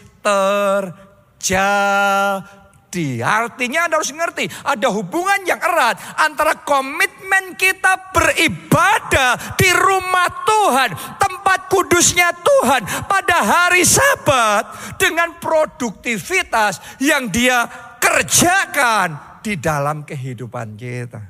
terjadi. 1.45 3.21
Artinya 3.21 3.85
Anda 3.85 4.01
harus 4.01 4.17
mengerti, 4.17 4.49
ada 4.65 4.89
hubungan 4.89 5.45
yang 5.45 5.61
erat 5.61 6.01
antara 6.17 6.57
komitmen 6.65 7.53
kita 7.61 8.17
beribadah 8.17 9.37
di 9.61 9.69
rumah 9.77 10.29
Tuhan, 10.49 10.91
tempat 11.21 11.69
kudusnya 11.69 12.33
Tuhan 12.33 13.05
pada 13.05 13.45
hari 13.45 13.85
Sabat 13.85 14.97
dengan 14.97 15.37
produktivitas 15.37 16.81
yang 17.05 17.29
dia 17.29 17.69
kerjakan 18.01 19.41
di 19.45 19.61
dalam 19.61 20.09
kehidupan 20.09 20.81
kita. 20.81 21.21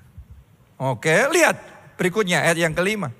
Oke, 0.79 1.27
lihat 1.35 1.59
berikutnya 1.99 2.47
ayat 2.47 2.71
yang 2.71 2.75
kelima 2.77 3.11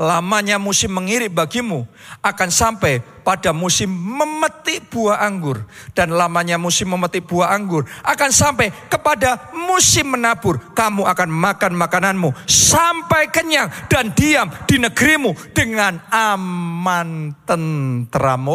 lamanya 0.00 0.56
musim 0.56 0.88
mengirik 0.96 1.28
bagimu 1.28 1.84
akan 2.24 2.48
sampai 2.48 3.04
pada 3.30 3.54
musim 3.54 3.86
memetik 3.86 4.90
buah 4.90 5.22
anggur. 5.22 5.62
Dan 5.94 6.18
lamanya 6.18 6.58
musim 6.58 6.90
memetik 6.90 7.30
buah 7.30 7.54
anggur 7.54 7.86
akan 8.02 8.30
sampai 8.34 8.74
kepada 8.90 9.54
musim 9.54 10.18
menabur. 10.18 10.58
Kamu 10.74 11.06
akan 11.06 11.30
makan 11.30 11.78
makananmu 11.78 12.34
sampai 12.50 13.30
kenyang 13.30 13.70
dan 13.86 14.10
diam 14.18 14.50
di 14.66 14.82
negerimu 14.82 15.54
dengan 15.54 16.02
aman 16.10 17.38
tentram 17.46 18.50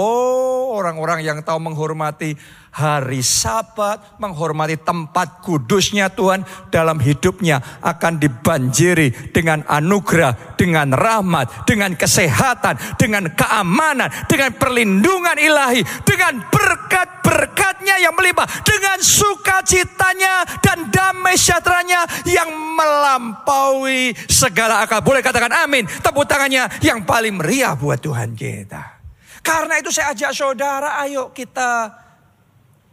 orang-orang 0.76 1.24
yang 1.24 1.40
tahu 1.40 1.72
menghormati 1.72 2.36
hari 2.76 3.24
sabat, 3.24 4.20
menghormati 4.20 4.76
tempat 4.76 5.40
kudusnya 5.40 6.12
Tuhan 6.12 6.44
dalam 6.68 7.00
hidupnya 7.00 7.64
akan 7.80 8.20
dibanjiri 8.20 9.32
dengan 9.32 9.64
anugerah, 9.64 10.60
dengan 10.60 10.92
rahmat, 10.92 11.64
dengan 11.64 11.96
kesehatan, 11.96 13.00
dengan 13.00 13.32
keamanan, 13.32 14.12
dengan 14.28 14.52
perlindungan 14.66 15.38
ilahi, 15.38 15.86
dengan 16.02 16.42
berkat-berkatnya 16.50 18.02
yang 18.02 18.18
melimpah, 18.18 18.50
dengan 18.66 18.98
sukacitanya 18.98 20.42
dan 20.58 20.90
damai 20.90 21.38
sejahteranya 21.38 22.26
yang 22.26 22.50
melampaui 22.50 24.18
segala 24.26 24.82
akal. 24.82 25.06
Boleh 25.06 25.22
katakan 25.22 25.54
amin. 25.54 25.86
Tepuk 25.86 26.26
tangannya 26.26 26.66
yang 26.82 27.06
paling 27.06 27.38
meriah 27.38 27.78
buat 27.78 28.02
Tuhan 28.02 28.34
kita. 28.34 28.98
Karena 29.46 29.78
itu 29.78 29.94
saya 29.94 30.18
ajak 30.18 30.34
saudara, 30.34 30.98
ayo 31.06 31.30
kita 31.30 31.94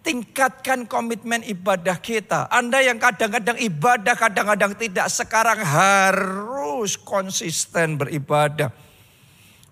tingkatkan 0.04 0.84
komitmen 0.84 1.40
ibadah 1.46 1.96
kita. 1.96 2.52
Anda 2.52 2.84
yang 2.84 3.00
kadang-kadang 3.00 3.56
ibadah, 3.56 4.12
kadang-kadang 4.12 4.76
tidak, 4.76 5.08
sekarang 5.08 5.64
harus 5.64 7.00
konsisten 7.00 7.96
beribadah. 7.96 8.68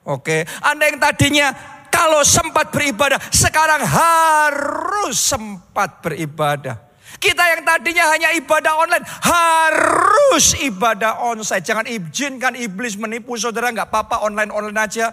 Oke, 0.09 0.49
Anda 0.65 0.89
yang 0.89 0.97
tadinya 0.97 1.53
kalau 2.01 2.25
sempat 2.25 2.73
beribadah, 2.73 3.21
sekarang 3.29 3.85
harus 3.85 5.21
sempat 5.21 6.01
beribadah. 6.01 6.81
Kita 7.21 7.45
yang 7.45 7.61
tadinya 7.61 8.09
hanya 8.17 8.33
ibadah 8.33 8.73
online, 8.81 9.05
harus 9.05 10.57
ibadah 10.65 11.21
onsite. 11.29 11.61
Jangan 11.61 11.85
izinkan 11.85 12.57
iblis 12.57 12.97
menipu 12.97 13.37
saudara, 13.37 13.69
nggak 13.69 13.93
apa-apa 13.93 14.25
online-online 14.25 14.81
aja. 14.81 15.13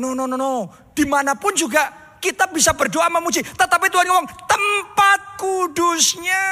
No, 0.00 0.16
no, 0.16 0.24
no, 0.24 0.40
no. 0.40 0.72
Di 0.96 1.04
mana 1.04 1.36
pun 1.36 1.52
juga 1.52 2.16
kita 2.16 2.48
bisa 2.48 2.72
berdoa 2.72 3.12
memuji. 3.12 3.44
Tetapi 3.44 3.92
Tuhan 3.92 4.08
ngomong 4.08 4.28
tempat 4.48 5.36
kudusnya. 5.36 6.48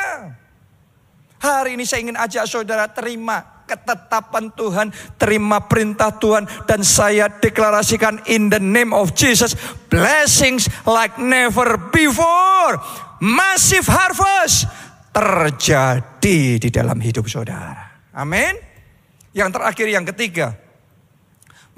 Hari 1.41 1.81
ini 1.81 1.89
saya 1.89 2.05
ingin 2.05 2.21
ajak 2.21 2.45
saudara 2.45 2.85
terima 2.85 3.60
ketetapan 3.71 4.51
Tuhan, 4.59 4.91
terima 5.15 5.63
perintah 5.71 6.11
Tuhan 6.11 6.51
dan 6.67 6.83
saya 6.83 7.31
deklarasikan 7.31 8.27
in 8.27 8.51
the 8.51 8.59
name 8.59 8.91
of 8.91 9.15
Jesus 9.15 9.55
blessings 9.87 10.67
like 10.83 11.15
never 11.23 11.79
before. 11.95 12.83
Massive 13.23 13.87
harvest 13.87 14.67
terjadi 15.15 16.59
di 16.59 16.69
dalam 16.75 16.99
hidup 16.99 17.31
saudara. 17.31 18.11
Amin. 18.11 18.59
Yang 19.31 19.55
terakhir 19.55 19.87
yang 19.87 20.03
ketiga, 20.11 20.59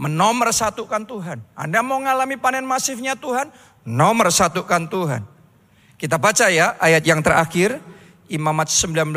menomorsatukan 0.00 1.04
Tuhan. 1.04 1.38
Anda 1.52 1.84
mau 1.84 2.00
mengalami 2.00 2.40
panen 2.40 2.64
masifnya 2.64 3.12
Tuhan, 3.12 3.52
Nomor 3.82 4.30
satukan 4.30 4.86
Tuhan. 4.86 5.22
Kita 5.98 6.18
baca 6.18 6.46
ya 6.50 6.78
ayat 6.78 7.02
yang 7.02 7.22
terakhir. 7.22 7.82
Imamat 8.30 8.70
19 8.70 9.12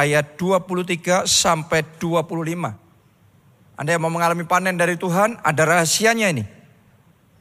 ayat 0.00 0.40
23 0.40 1.28
sampai 1.28 1.84
25. 2.00 3.76
Anda 3.76 3.90
yang 3.96 4.02
mau 4.04 4.12
mengalami 4.12 4.48
panen 4.48 4.76
dari 4.76 4.96
Tuhan, 4.96 5.36
ada 5.44 5.62
rahasianya 5.64 6.32
ini. 6.32 6.44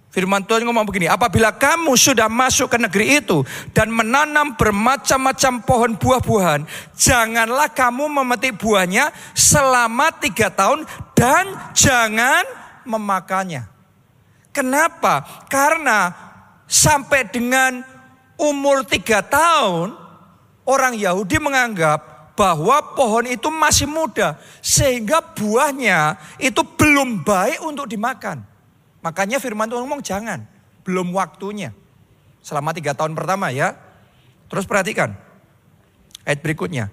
Firman 0.10 0.42
Tuhan 0.42 0.66
ngomong 0.66 0.90
begini, 0.90 1.06
apabila 1.06 1.54
kamu 1.54 1.94
sudah 1.94 2.26
masuk 2.26 2.74
ke 2.74 2.78
negeri 2.82 3.22
itu 3.22 3.46
dan 3.78 3.94
menanam 3.94 4.58
bermacam-macam 4.58 5.54
pohon 5.62 5.92
buah-buahan, 6.02 6.66
janganlah 6.98 7.70
kamu 7.70 8.10
memetik 8.10 8.58
buahnya 8.58 9.14
selama 9.38 10.10
tiga 10.18 10.50
tahun 10.50 10.90
dan 11.14 11.46
jangan 11.78 12.42
memakannya. 12.90 13.70
Kenapa? 14.50 15.46
Karena 15.46 16.10
sampai 16.66 17.30
dengan 17.30 17.86
umur 18.34 18.82
tiga 18.90 19.22
tahun, 19.22 19.94
orang 20.66 20.98
Yahudi 20.98 21.38
menganggap 21.38 22.19
bahwa 22.40 22.80
pohon 22.96 23.28
itu 23.28 23.52
masih 23.52 23.84
muda. 23.84 24.40
Sehingga 24.64 25.20
buahnya 25.20 26.16
itu 26.40 26.64
belum 26.64 27.28
baik 27.28 27.60
untuk 27.68 27.92
dimakan. 27.92 28.48
Makanya 29.04 29.44
firman 29.44 29.68
Tuhan 29.68 29.84
ngomong 29.84 30.00
jangan. 30.00 30.48
Belum 30.88 31.12
waktunya. 31.12 31.76
Selama 32.40 32.72
tiga 32.72 32.96
tahun 32.96 33.12
pertama 33.12 33.52
ya. 33.52 33.76
Terus 34.48 34.64
perhatikan. 34.64 35.12
Ayat 36.24 36.40
berikutnya. 36.40 36.88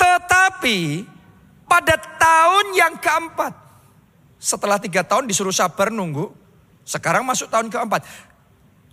Tetapi 0.00 1.04
pada 1.68 2.00
tahun 2.00 2.72
yang 2.72 2.96
keempat. 2.96 3.52
Setelah 4.40 4.80
tiga 4.80 5.04
tahun 5.04 5.28
disuruh 5.28 5.52
sabar 5.52 5.92
nunggu. 5.92 6.32
Sekarang 6.88 7.28
masuk 7.28 7.52
tahun 7.52 7.68
keempat. 7.68 8.08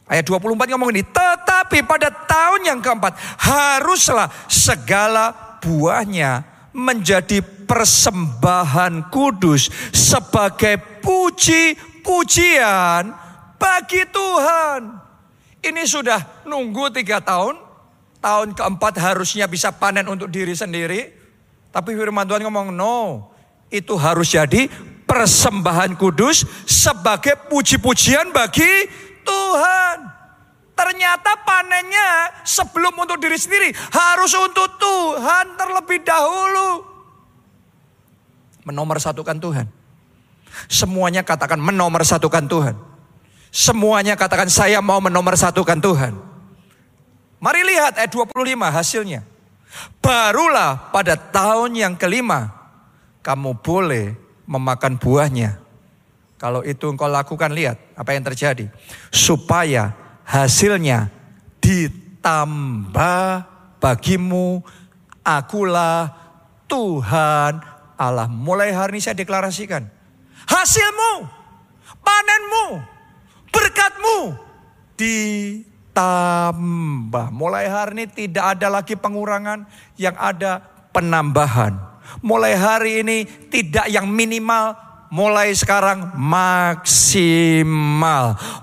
Ayat 0.05 0.27
24 0.27 0.69
ngomong 0.69 0.93
ini, 0.93 1.01
tetapi 1.01 1.81
pada 1.81 2.13
tahun 2.13 2.61
yang 2.61 2.77
keempat 2.77 3.17
haruslah 3.41 4.29
segala 4.45 5.44
buahnya 5.65 6.45
menjadi 6.77 7.41
persembahan 7.41 9.09
kudus 9.09 9.73
sebagai 9.89 10.77
puji-pujian 11.01 13.09
bagi 13.57 14.05
Tuhan. 14.13 15.01
Ini 15.65 15.81
sudah 15.89 16.45
nunggu 16.45 16.93
tiga 16.93 17.17
tahun, 17.17 17.57
tahun 18.21 18.53
keempat 18.53 19.01
harusnya 19.01 19.49
bisa 19.49 19.73
panen 19.73 20.05
untuk 20.05 20.29
diri 20.29 20.53
sendiri. 20.53 21.09
Tapi 21.73 21.97
firman 21.97 22.29
Tuhan 22.29 22.45
ngomong, 22.45 22.69
no, 22.69 23.33
itu 23.73 23.97
harus 23.97 24.29
jadi 24.31 24.69
persembahan 25.09 25.97
kudus 25.97 26.45
sebagai 26.69 27.33
puji-pujian 27.49 28.29
bagi 28.29 28.85
Tuhan. 29.25 30.14
Ternyata 30.75 31.39
panennya 31.47 32.43
sebelum 32.43 32.91
untuk 32.99 33.15
diri 33.15 33.39
sendiri 33.39 33.71
harus 33.71 34.35
untuk 34.35 34.75
Tuhan 34.75 35.55
terlebih 35.55 36.03
dahulu. 36.03 36.83
Menomorsatukan 38.67 39.39
Tuhan. 39.39 39.67
Semuanya 40.67 41.23
katakan 41.23 41.59
menomorsatukan 41.63 42.43
Tuhan. 42.51 42.75
Semuanya 43.55 44.19
katakan 44.19 44.51
saya 44.51 44.83
mau 44.83 44.99
menomorsatukan 44.99 45.79
Tuhan. 45.79 46.13
Mari 47.39 47.61
lihat 47.63 47.95
ayat 47.95 48.11
25 48.11 48.35
hasilnya. 48.67 49.23
Barulah 50.03 50.91
pada 50.91 51.15
tahun 51.15 51.75
yang 51.75 51.93
kelima 51.95 52.51
kamu 53.23 53.59
boleh 53.63 54.15
memakan 54.47 54.95
buahnya 54.99 55.59
kalau 56.35 56.61
itu 56.67 56.85
engkau 56.91 57.07
lakukan 57.07 57.51
lihat 57.51 57.79
apa 57.95 58.11
yang 58.11 58.23
terjadi. 58.27 58.67
Supaya 59.09 59.95
hasilnya 60.25 61.13
ditambah 61.61 63.45
bagimu 63.79 64.65
akulah 65.21 66.11
Tuhan 66.65 67.61
Allah. 67.95 68.27
Mulai 68.27 68.73
hari 68.73 68.97
ini 68.97 69.01
saya 69.05 69.15
deklarasikan. 69.15 69.85
Hasilmu 70.45 71.25
panenmu, 72.05 72.85
berkatmu 73.49 74.37
ditambah. 74.99 76.05
Mulai 77.33 77.65
hari 77.65 77.91
ini 77.97 78.05
tidak 78.09 78.45
ada 78.57 78.69
lagi 78.69 78.93
pengurangan, 78.93 79.65
yang 79.97 80.13
ada 80.17 80.61
penambahan. 80.93 81.79
Mulai 82.21 82.53
hari 82.53 83.01
ini 83.01 83.25
tidak 83.49 83.89
yang 83.89 84.05
minimal, 84.05 84.77
mulai 85.15 85.55
sekarang 85.55 86.11
maksimal. 86.19 87.15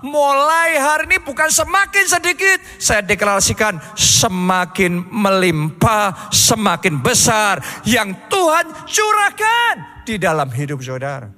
Mulai 0.05 0.77
hari 0.77 1.09
ini 1.09 1.17
bukan 1.25 1.49
semakin 1.49 2.05
sedikit, 2.05 2.61
saya 2.77 3.01
deklarasikan 3.01 3.81
semakin 3.97 5.09
melimpah, 5.09 6.29
semakin 6.29 7.01
besar 7.01 7.65
yang 7.89 8.13
Tuhan 8.29 8.69
curahkan 8.85 10.05
di 10.05 10.21
dalam 10.21 10.53
hidup 10.53 10.85
saudara. 10.85 11.33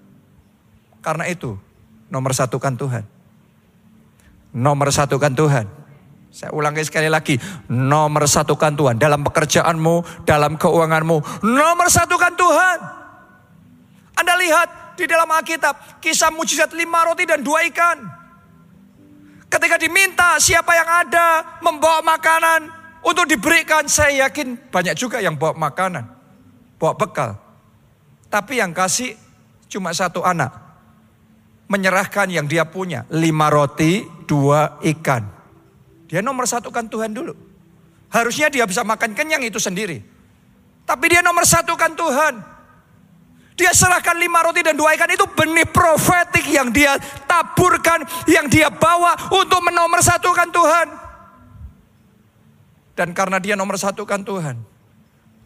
Karena 0.99 1.31
itu, 1.31 1.55
nomor 2.11 2.35
satu 2.35 2.59
kan 2.59 2.75
Tuhan. 2.75 3.07
Nomor 4.51 4.91
satu 4.91 5.23
kan 5.23 5.39
Tuhan. 5.39 5.87
Saya 6.35 6.51
ulangi 6.51 6.83
sekali 6.83 7.07
lagi, 7.07 7.39
nomor 7.71 8.27
satu 8.27 8.59
kan 8.59 8.75
Tuhan 8.75 8.99
dalam 8.99 9.23
pekerjaanmu, 9.23 10.27
dalam 10.27 10.59
keuanganmu, 10.59 11.47
nomor 11.47 11.87
satu 11.87 12.19
kan 12.19 12.35
Tuhan. 12.35 12.79
Anda 14.19 14.35
lihat 14.39 14.84
di 14.97 15.05
dalam 15.05 15.29
Alkitab. 15.31 16.01
Kisah 16.01 16.31
mujizat 16.35 16.73
lima 16.75 17.05
roti 17.07 17.27
dan 17.29 17.43
dua 17.43 17.63
ikan. 17.71 17.99
Ketika 19.51 19.79
diminta 19.79 20.35
siapa 20.43 20.75
yang 20.75 20.89
ada 21.07 21.59
membawa 21.63 22.03
makanan 22.03 22.85
untuk 23.05 23.29
diberikan. 23.29 23.87
Saya 23.87 24.27
yakin 24.27 24.73
banyak 24.73 24.97
juga 24.97 25.21
yang 25.21 25.37
bawa 25.37 25.55
makanan. 25.55 26.09
Bawa 26.81 26.97
bekal. 26.97 27.39
Tapi 28.33 28.59
yang 28.59 28.75
kasih 28.75 29.15
cuma 29.71 29.95
satu 29.95 30.25
anak. 30.25 30.51
Menyerahkan 31.71 32.27
yang 32.33 32.49
dia 32.51 32.67
punya. 32.67 33.07
Lima 33.13 33.53
roti, 33.53 34.03
dua 34.27 34.81
ikan. 34.83 35.23
Dia 36.11 36.21
nomor 36.25 36.49
satu 36.49 36.73
kan 36.75 36.89
Tuhan 36.91 37.15
dulu. 37.15 37.37
Harusnya 38.11 38.51
dia 38.51 38.67
bisa 38.67 38.83
makan 38.83 39.15
kenyang 39.15 39.43
itu 39.45 39.63
sendiri. 39.63 40.03
Tapi 40.85 41.05
dia 41.09 41.23
nomor 41.25 41.47
satu 41.47 41.79
kan 41.79 41.95
Tuhan. 41.97 42.54
Dia 43.55 43.71
serahkan 43.71 44.19
lima 44.19 44.43
roti 44.43 44.67
dan 44.67 44.75
dua 44.75 44.99
ikan 44.99 45.07
itu 45.15 45.31
benih 45.31 45.71
profetik 45.71 46.43
yang 46.51 46.75
dia 46.75 46.99
taburkan, 47.23 48.03
yang 48.27 48.51
dia 48.51 48.67
bawa 48.67 49.15
untuk 49.31 49.63
menomorsatukan 49.63 50.51
Tuhan. 50.51 50.89
Dan 52.99 53.15
karena 53.15 53.39
dia 53.39 53.55
nomor 53.55 53.79
satukan 53.79 54.23
Tuhan, 54.27 54.59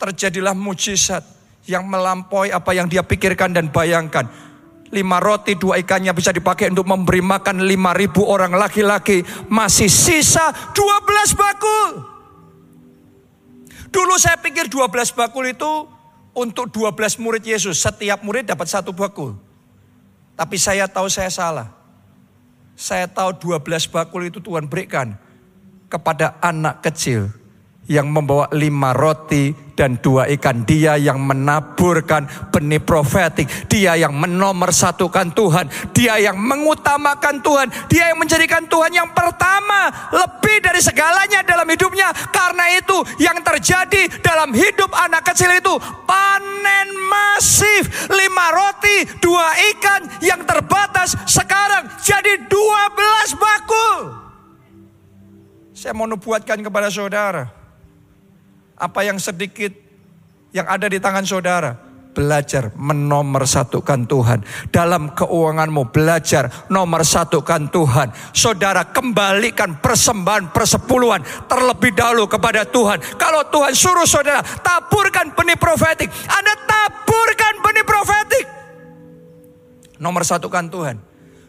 terjadilah 0.00 0.56
mujizat 0.56 1.20
yang 1.68 1.84
melampaui 1.84 2.48
apa 2.48 2.72
yang 2.72 2.88
dia 2.88 3.04
pikirkan 3.04 3.52
dan 3.52 3.68
bayangkan. 3.68 4.24
Lima 4.88 5.20
roti, 5.20 5.52
dua 5.52 5.76
ikannya 5.76 6.16
bisa 6.16 6.32
dipakai 6.32 6.72
untuk 6.72 6.88
memberi 6.88 7.20
makan 7.20 7.60
lima 7.60 7.92
ribu 7.92 8.24
orang 8.24 8.56
laki-laki. 8.56 9.20
Masih 9.52 9.92
sisa 9.92 10.48
dua 10.72 11.04
belas 11.04 11.36
bakul. 11.36 12.08
Dulu 13.92 14.16
saya 14.16 14.40
pikir 14.40 14.72
dua 14.72 14.88
belas 14.88 15.12
bakul 15.12 15.44
itu 15.44 15.97
untuk 16.38 16.70
12 16.70 17.18
murid 17.18 17.42
Yesus. 17.42 17.82
Setiap 17.82 18.22
murid 18.22 18.46
dapat 18.46 18.70
satu 18.70 18.94
bakul. 18.94 19.34
Tapi 20.38 20.54
saya 20.54 20.86
tahu 20.86 21.10
saya 21.10 21.26
salah. 21.34 21.74
Saya 22.78 23.10
tahu 23.10 23.58
12 23.58 23.90
bakul 23.90 24.30
itu 24.30 24.38
Tuhan 24.38 24.70
berikan 24.70 25.18
kepada 25.90 26.38
anak 26.38 26.86
kecil 26.86 27.34
yang 27.90 28.06
membawa 28.06 28.46
lima 28.54 28.94
roti 28.94 29.50
dan 29.78 30.02
dua 30.02 30.26
ikan. 30.34 30.66
Dia 30.66 30.98
yang 30.98 31.22
menaburkan 31.22 32.26
benih 32.50 32.82
profetik. 32.82 33.46
Dia 33.70 33.94
yang 33.94 34.10
menomorsatukan 34.18 35.30
Tuhan. 35.30 35.70
Dia 35.94 36.18
yang 36.18 36.34
mengutamakan 36.34 37.38
Tuhan. 37.38 37.70
Dia 37.86 38.10
yang 38.10 38.18
menjadikan 38.18 38.66
Tuhan 38.66 38.90
yang 38.90 39.14
pertama. 39.14 40.10
Lebih 40.10 40.66
dari 40.66 40.82
segalanya 40.82 41.46
dalam 41.46 41.70
hidupnya. 41.70 42.10
Karena 42.10 42.74
itu 42.74 42.98
yang 43.22 43.38
terjadi 43.38 44.18
dalam 44.18 44.50
hidup 44.50 44.90
anak 44.98 45.22
kecil 45.30 45.54
itu. 45.54 45.78
Panen 46.02 46.88
masif. 47.06 48.10
Lima 48.10 48.50
roti, 48.50 49.06
dua 49.22 49.54
ikan 49.78 50.02
yang 50.26 50.42
terbatas. 50.42 51.14
Sekarang 51.30 51.86
jadi 52.02 52.50
dua 52.50 52.82
belas 52.90 53.30
bakul. 53.38 54.26
Saya 55.70 55.94
mau 55.94 56.10
nubuatkan 56.10 56.58
kepada 56.58 56.90
saudara 56.90 57.57
apa 58.78 59.02
yang 59.02 59.18
sedikit 59.18 59.74
yang 60.54 60.64
ada 60.70 60.86
di 60.88 60.96
tangan 61.02 61.26
saudara. 61.26 61.70
Belajar 62.08 62.74
menomorsatukan 62.74 64.10
Tuhan. 64.10 64.42
Dalam 64.74 65.14
keuanganmu 65.14 65.94
belajar 65.94 66.50
nomor 66.66 67.06
satukan 67.06 67.70
Tuhan. 67.70 68.10
Saudara 68.34 68.90
kembalikan 68.90 69.78
persembahan 69.78 70.50
persepuluhan 70.50 71.22
terlebih 71.46 71.94
dahulu 71.94 72.26
kepada 72.26 72.66
Tuhan. 72.66 72.98
Kalau 73.14 73.46
Tuhan 73.46 73.70
suruh 73.70 74.08
saudara 74.08 74.42
taburkan 74.42 75.30
benih 75.30 75.54
profetik. 75.54 76.10
Anda 76.26 76.58
taburkan 76.66 77.54
benih 77.62 77.86
profetik. 77.86 78.46
Nomor 80.02 80.26
satukan 80.26 80.66
Tuhan. 80.74 80.96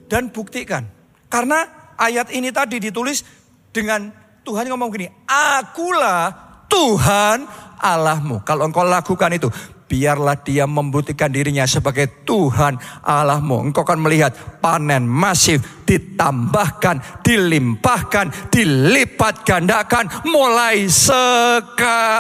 Dan 0.05 0.30
buktikan. 0.30 0.86
Karena 1.34 1.65
ayat 1.97 2.30
ini 2.30 2.53
tadi 2.53 2.77
ditulis 2.77 3.25
dengan 3.73 4.13
Tuhan 4.45 4.69
ngomong 4.69 4.89
gini. 4.93 5.09
Akulah 5.25 6.49
Tuhan 6.70 7.49
Allahmu. 7.82 8.45
Kalau 8.45 8.70
engkau 8.70 8.86
lakukan 8.86 9.34
itu, 9.34 9.49
biarlah 9.89 10.38
dia 10.45 10.70
membuktikan 10.70 11.34
dirinya 11.34 11.65
sebagai 11.65 12.22
Tuhan 12.22 12.78
Allahmu. 13.01 13.74
Engkau 13.74 13.82
akan 13.82 14.05
melihat 14.05 14.38
panen 14.61 15.09
masif 15.09 15.65
ditambahkan, 15.89 17.26
dilimpahkan, 17.26 18.53
dilipat 18.53 19.41
gandakan 19.41 20.05
mulai 20.30 20.86
sekarang 20.86 22.13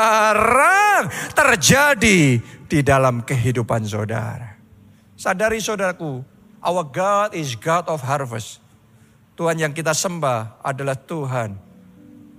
terjadi 1.37 2.41
di 2.65 2.79
dalam 2.81 3.21
kehidupan 3.21 3.85
saudara. 3.85 4.57
Sadari 5.13 5.61
saudaraku, 5.61 6.25
our 6.65 6.83
God 6.89 7.37
is 7.37 7.53
God 7.53 7.85
of 7.91 8.01
harvest. 8.01 8.63
Tuhan 9.37 9.55
yang 9.61 9.71
kita 9.71 9.95
sembah 9.95 10.59
adalah 10.59 10.99
Tuhan 10.99 11.68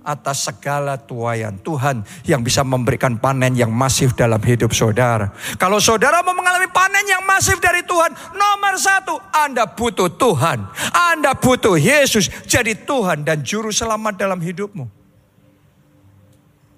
atas 0.01 0.49
segala 0.49 0.97
tuayan. 0.97 1.57
Tuhan 1.61 2.01
yang 2.25 2.41
bisa 2.41 2.65
memberikan 2.65 3.17
panen 3.21 3.53
yang 3.53 3.69
masif 3.69 4.17
dalam 4.17 4.41
hidup 4.41 4.73
saudara. 4.73 5.29
Kalau 5.61 5.77
saudara 5.77 6.25
mau 6.25 6.33
mengalami 6.33 6.69
panen 6.69 7.05
yang 7.05 7.21
masif 7.25 7.61
dari 7.61 7.85
Tuhan, 7.85 8.13
nomor 8.33 8.73
satu, 8.77 9.17
Anda 9.29 9.69
butuh 9.69 10.09
Tuhan. 10.17 10.65
Anda 11.13 11.37
butuh 11.37 11.77
Yesus 11.77 12.29
jadi 12.49 12.73
Tuhan 12.73 13.25
dan 13.25 13.45
Juru 13.45 13.69
Selamat 13.69 14.17
dalam 14.17 14.41
hidupmu. 14.41 14.89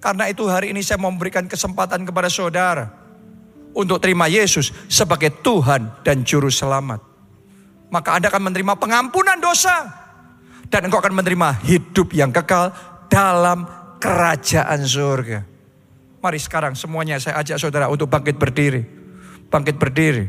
Karena 0.04 0.28
itu 0.28 0.44
hari 0.52 0.76
ini 0.76 0.84
saya 0.84 1.00
memberikan 1.00 1.48
kesempatan 1.48 2.04
kepada 2.04 2.28
saudara 2.28 2.92
untuk 3.72 4.04
terima 4.04 4.28
Yesus 4.28 4.76
sebagai 4.92 5.32
Tuhan 5.40 6.04
dan 6.04 6.28
Juru 6.28 6.52
Selamat. 6.52 7.00
Maka 7.88 8.20
Anda 8.20 8.28
akan 8.28 8.52
menerima 8.52 8.74
pengampunan 8.76 9.40
dosa. 9.40 10.04
Dan 10.74 10.90
engkau 10.90 10.98
akan 10.98 11.22
menerima 11.22 11.62
hidup 11.70 12.18
yang 12.18 12.34
kekal 12.34 12.74
dalam 13.08 13.66
kerajaan 14.04 14.84
surga. 14.84 15.40
Mari 16.24 16.40
sekarang 16.40 16.76
semuanya 16.76 17.20
saya 17.20 17.40
ajak 17.44 17.60
saudara 17.60 17.92
untuk 17.92 18.08
bangkit 18.08 18.40
berdiri. 18.40 18.84
Bangkit 19.52 19.76
berdiri. 19.76 20.24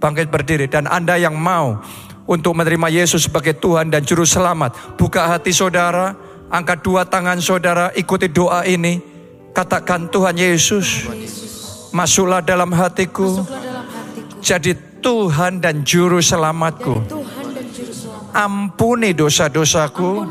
Bangkit 0.00 0.32
berdiri. 0.32 0.68
Dan 0.72 0.88
Anda 0.88 1.20
yang 1.20 1.36
mau 1.36 1.80
untuk 2.24 2.56
menerima 2.56 2.88
Yesus 2.88 3.28
sebagai 3.28 3.56
Tuhan 3.60 3.92
dan 3.92 4.04
Juru 4.08 4.24
Selamat. 4.24 4.96
Buka 4.96 5.28
hati 5.28 5.52
saudara. 5.52 6.16
Angkat 6.48 6.80
dua 6.80 7.04
tangan 7.04 7.40
saudara. 7.44 7.92
Ikuti 7.92 8.32
doa 8.32 8.64
ini. 8.64 9.00
Katakan 9.52 10.08
Tuhan 10.08 10.36
Yesus. 10.36 11.08
Masuklah 11.92 12.40
dalam 12.40 12.72
hatiku. 12.72 13.44
Jadi 14.40 14.72
Tuhan 15.04 15.60
dan 15.60 15.84
Juru 15.84 16.24
Selamatku. 16.24 17.21
Ampuni 18.32 19.12
dosa-dosaku. 19.12 20.24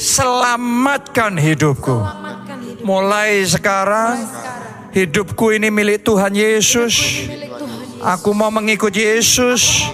Selamatkan 0.00 1.36
hidupku. 1.36 2.00
Mulai 2.82 3.44
sekarang 3.46 4.24
hidupku 4.90 5.54
ini 5.54 5.68
milik 5.68 6.02
Tuhan 6.02 6.32
Yesus. 6.34 7.28
Aku 8.02 8.34
mau 8.34 8.50
mengikut 8.50 8.90
Yesus. 8.90 9.86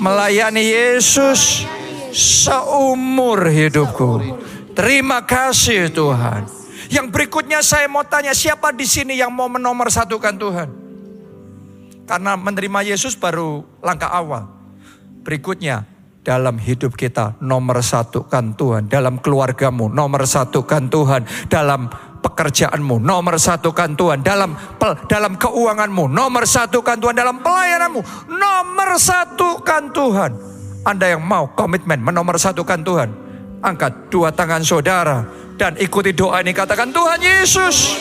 Melayani 0.00 0.64
Yesus 0.64 1.68
seumur 2.14 3.44
hidupku. 3.46 4.38
Terima 4.72 5.24
kasih 5.24 5.90
Tuhan. 5.92 6.46
Yang 6.90 7.06
berikutnya 7.14 7.62
saya 7.62 7.86
mau 7.86 8.02
tanya 8.02 8.34
siapa 8.34 8.74
di 8.74 8.82
sini 8.82 9.14
yang 9.14 9.30
mau 9.30 9.46
menomorsatukan 9.46 10.34
Tuhan? 10.40 10.68
Karena 12.08 12.34
menerima 12.34 12.80
Yesus 12.90 13.14
baru 13.14 13.62
langkah 13.78 14.10
awal. 14.10 14.50
Berikutnya 15.22 15.86
dalam 16.20 16.60
hidup 16.60 16.96
kita 16.96 17.40
nomor 17.40 17.80
satu 17.80 18.28
kan 18.28 18.52
Tuhan. 18.52 18.88
Dalam 18.92 19.20
keluargamu 19.20 19.88
nomor 19.88 20.28
satu 20.28 20.64
kan 20.68 20.92
Tuhan. 20.92 21.24
Dalam 21.48 21.88
pekerjaanmu 22.20 23.00
nomor 23.00 23.40
satu 23.40 23.72
kan 23.72 23.96
Tuhan. 23.96 24.20
Dalam 24.20 24.52
dalam 25.08 25.40
keuanganmu 25.40 26.04
nomor 26.12 26.44
satu 26.44 26.84
kan 26.84 27.00
Tuhan. 27.00 27.16
Dalam 27.16 27.40
pelayananmu 27.40 28.00
nomor 28.28 28.90
satu 29.00 29.64
kan 29.64 29.88
Tuhan. 29.90 30.50
Anda 30.80 31.12
yang 31.12 31.20
mau 31.20 31.52
komitmen 31.52 32.00
menomorsatukan 32.00 32.80
Tuhan, 32.80 33.08
angkat 33.60 34.08
dua 34.08 34.32
tangan 34.32 34.64
saudara 34.64 35.28
dan 35.60 35.76
ikuti 35.76 36.16
doa 36.16 36.40
ini 36.40 36.56
katakan 36.56 36.88
Tuhan 36.88 37.20
Yesus, 37.20 38.00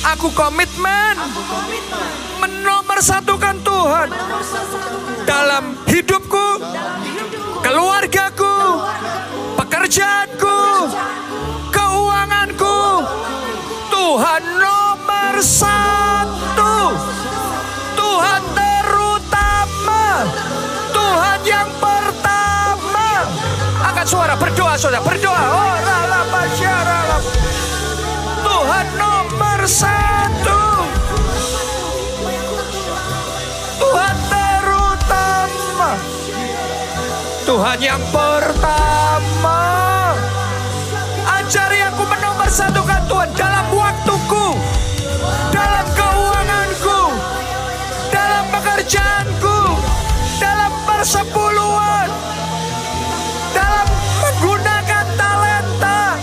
aku 0.00 0.32
komitmen 0.32 1.20
menomorsatukan 2.40 3.56
Tuhan 3.60 4.08
dalam 5.26 5.74
hidupku, 5.90 6.62
keluargaku, 7.60 8.56
pekerjaanku, 9.58 10.58
keuanganku. 11.74 12.78
Tuhan 13.90 14.42
nomor 14.62 15.34
satu, 15.42 16.94
Tuhan 17.98 18.42
terutama, 18.54 20.04
Tuhan 20.94 21.38
yang 21.42 21.70
pertama. 21.82 23.08
Angkat 23.82 24.06
suara 24.06 24.34
berdoa 24.38 24.78
saudara, 24.78 25.02
berdoa. 25.02 25.42
Oh, 25.42 25.76
lala. 25.82 26.16
Tuhan 28.46 28.86
nomor 28.94 29.60
satu. 29.66 30.62
Tuhan 33.82 34.16
Tuhan 37.46 37.78
yang 37.78 38.02
pertama. 38.10 39.62
Ajari 41.30 41.78
aku 41.78 42.02
menomorsatukan 42.02 43.06
Tuhan 43.06 43.30
dalam 43.38 43.70
waktuku, 43.70 44.58
dalam 45.54 45.86
keuanganku, 45.94 47.14
dalam 48.10 48.50
pekerjaanku, 48.50 49.78
dalam 50.42 50.74
persepuluhan, 50.90 52.10
dalam 53.54 53.86
menggunakan 53.94 55.06
talenta, 55.14 56.18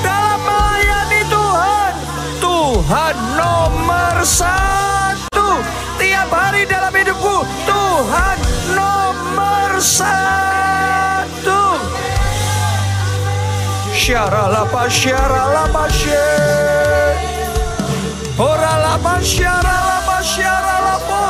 dalam 0.00 0.40
melayani 0.40 1.20
Tuhan. 1.28 1.92
Tuhan 2.40 3.14
nomor 3.36 4.16
satu 4.24 4.85
Syara 14.06 14.46
lapa 14.46 14.86
syara 14.86 15.50
lapa 15.50 15.90
Ora 18.38 18.72
lapa 18.78 19.18
syara 19.18 19.76
lapa 19.82 20.22
syara 20.22 20.74
lapo. 20.86 21.22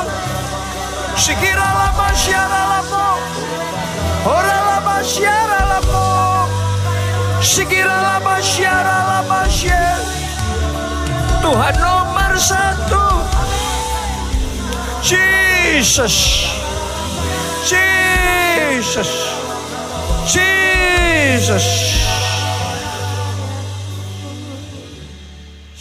Sikira 1.17 1.65
lapa 1.73 2.13
syara 2.13 2.61
lapo. 2.77 3.07
Ora 4.29 4.57
lapa 4.69 5.01
syara 5.01 5.61
lapo. 5.73 6.05
Sikira 7.41 7.97
lapa 7.97 8.45
syara 8.45 9.25
lapa 9.25 9.49
Tuhan 11.41 11.75
nomor 11.81 12.37
satu. 12.37 13.25
Jesus. 15.01 16.45
Jesus. 17.65 19.09
Jesus. 20.29 22.06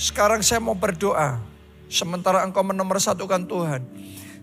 Sekarang 0.05 0.45
saya 0.45 0.61
mau 0.61 0.77
berdoa. 0.77 1.41
Sementara 1.89 2.45
engkau 2.45 2.61
menomorsatukan 2.61 3.49
Tuhan. 3.49 3.81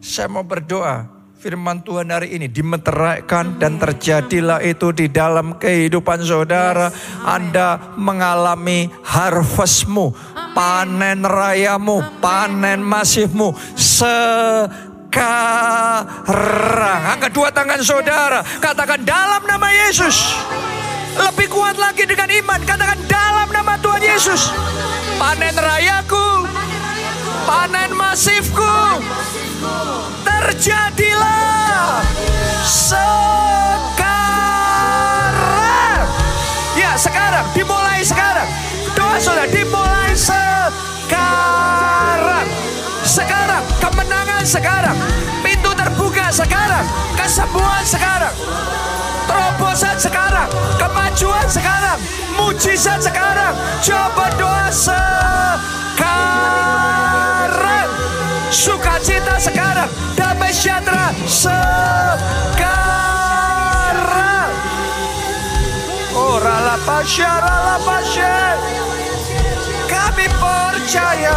Saya 0.02 0.26
mau 0.26 0.42
berdoa. 0.42 1.06
Firman 1.38 1.86
Tuhan 1.86 2.10
hari 2.10 2.34
ini 2.34 2.50
dimeteraikan 2.50 3.62
dan 3.62 3.78
terjadilah 3.78 4.58
itu 4.58 4.90
di 4.90 5.06
dalam 5.06 5.62
kehidupan 5.62 6.26
saudara. 6.26 6.90
Anda 7.22 7.94
mengalami 7.94 8.90
harvestmu, 9.06 10.10
panen 10.50 11.22
rayamu, 11.22 12.02
panen 12.18 12.82
masifmu. 12.82 13.54
Sekarang. 13.78 14.42
Angkat 17.06 17.30
dua 17.30 17.54
tangan 17.54 17.78
saudara. 17.86 18.42
Katakan 18.58 19.06
dalam 19.06 19.46
nama 19.46 19.70
Yesus. 19.70 20.42
Lebih 21.12 21.48
kuat 21.52 21.76
lagi 21.76 22.08
dengan 22.08 22.28
iman. 22.32 22.60
Katakan 22.64 22.96
dalam 23.04 23.48
nama 23.52 23.76
Tuhan 23.80 24.00
Yesus. 24.00 24.48
Panen 25.20 25.52
rayaku. 25.52 26.48
Panen 27.44 27.92
masifku. 27.92 29.02
Terjadilah. 30.24 32.00
Sekarang. 32.64 33.12
Ya 36.78 36.96
sekarang. 36.96 37.44
Dimulai 37.52 38.00
sekarang. 38.00 38.48
Doa 38.96 39.20
saudara 39.20 39.48
dimulai 39.52 40.16
sekarang. 40.16 40.40
Sekarang. 43.04 43.62
Kemenangan 43.80 44.44
sekarang. 44.48 44.96
Sekarang. 46.33 46.89
Kesembuhan 47.12 47.85
sekarang 47.85 48.35
terobosan 49.26 49.97
sekarang, 49.99 50.49
kemajuan 50.76 51.49
sekarang, 51.49 51.99
mujizat 52.37 53.01
sekarang. 53.01 53.55
Coba 53.80 54.28
doa 54.37 54.68
sekarang, 54.68 55.59
sukacita 58.53 59.41
sekarang, 59.41 59.89
damai 60.18 60.53
sejahtera 60.53 61.14
sekarang. 61.24 61.72
Oh 66.12 66.37
rala 66.43 66.76
pasya, 66.85 67.41
rala 67.41 67.80
pasya. 67.80 68.57
Kami 69.89 70.26
percaya 70.28 71.37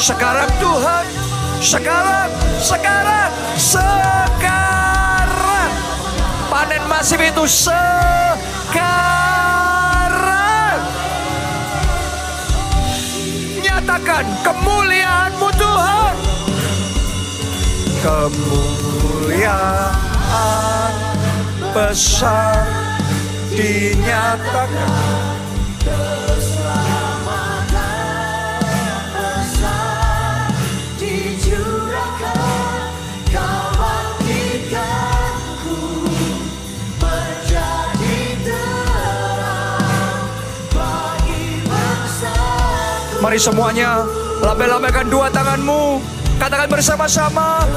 sekarang 0.00 0.48
Tuhan, 0.60 1.04
sekarang, 1.60 2.32
sekarang, 2.56 3.28
sekarang 3.60 4.20
panen 6.48 6.80
masif 6.88 7.20
itu 7.20 7.44
sekarang. 7.44 8.80
Nyatakan 13.60 14.24
kemuliaanmu 14.40 15.48
Tuhan. 15.60 16.16
Kemuliaan 18.00 19.60
besar 21.76 22.64
dinyatakan. 23.52 24.88
Mari 43.20 43.36
semuanya 43.36 44.00
lambai-lambaikan 44.40 45.06
dua 45.12 45.28
tanganmu. 45.28 46.00
Katakan 46.40 46.68
bersama-sama. 46.72 47.68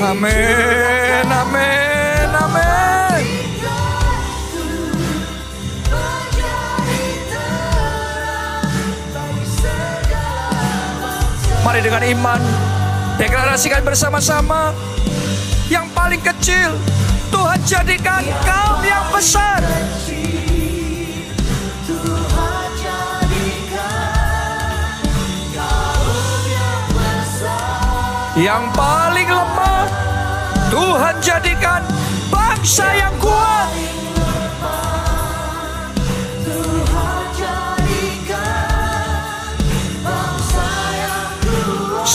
Amin, 0.00 1.28
amin. 1.28 1.79
Mari 11.70 11.86
dengan 11.86 12.02
iman 12.02 12.42
deklarasikan 13.14 13.86
bersama-sama 13.86 14.74
yang 15.70 15.86
paling 15.94 16.18
kecil 16.18 16.74
Tuhan 17.30 17.62
jadikan 17.62 18.26
kau 18.42 18.82
yang 18.82 19.06
besar. 19.14 19.62
Yang 28.34 28.64
paling 28.74 29.28
lemah 29.30 29.86
Tuhan 30.74 31.14
jadikan 31.22 31.86
bangsa 32.34 32.98
yang 32.98 33.14
kuat. 33.22 33.59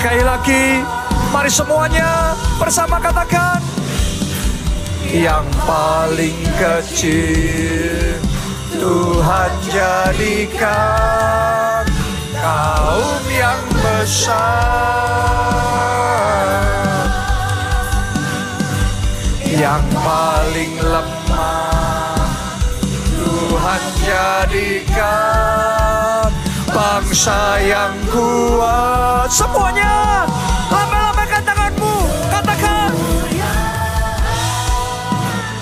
Sekali 0.05 0.21
lagi, 0.21 0.85
mari 1.33 1.49
semuanya 1.49 2.37
bersama 2.61 3.01
katakan, 3.01 3.57
yang 5.09 5.41
paling 5.65 6.37
kecil 6.61 8.13
Tuhan 8.77 9.49
jadikan 9.65 10.61
kaum 12.37 13.17
yang 13.33 13.57
besar. 13.81 14.45
Yang 19.41 19.89
paling 20.05 20.73
lemah 20.85 22.29
Tuhan 23.09 23.81
jadikan 24.05 25.64
bangsa 26.75 27.63
yang 27.63 27.95
kuat. 28.11 29.31
Semuanya 29.31 30.27
lambaikan 30.67 31.39
tanganmu 31.47 31.95
katakan. 32.27 32.91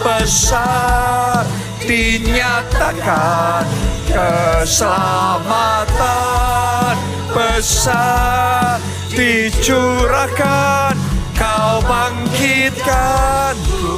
Besar 0.01 1.45
dinyatakan 1.86 3.61
keselamatan. 4.09 6.97
Besar 7.34 8.78
dicurahkan 9.14 10.97
kau 11.34 11.82
bangkitkanku 11.86 13.89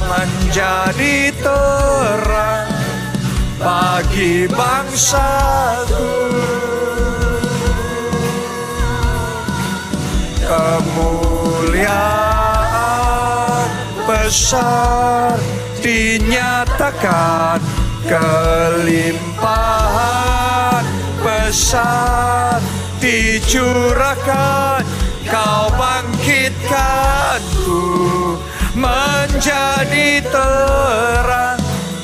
menjadi 0.00 1.28
terang 1.40 2.71
bagi 3.62 4.50
bangsaku 4.50 6.10
kemuliaan 12.42 13.70
besar 14.02 15.38
dinyatakan 15.78 17.62
kelimpahan 18.10 19.22
besar 21.22 22.58
dicurahkan 22.98 24.82
kau 25.30 25.70
bangkitkanku 25.78 27.78
menjadi 28.74 30.18
terang 30.26 31.61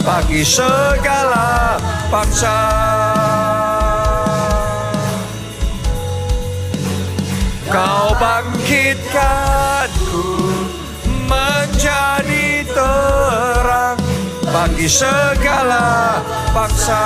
bagi 0.08 0.40
segala 0.40 1.76
bangsa 2.08 2.56
kau 7.68 8.16
bangkitkanku 8.16 10.24
menjadi 11.28 12.64
terang 12.72 14.00
bagi 14.48 14.88
segala 14.88 16.24
bangsa. 16.56 17.04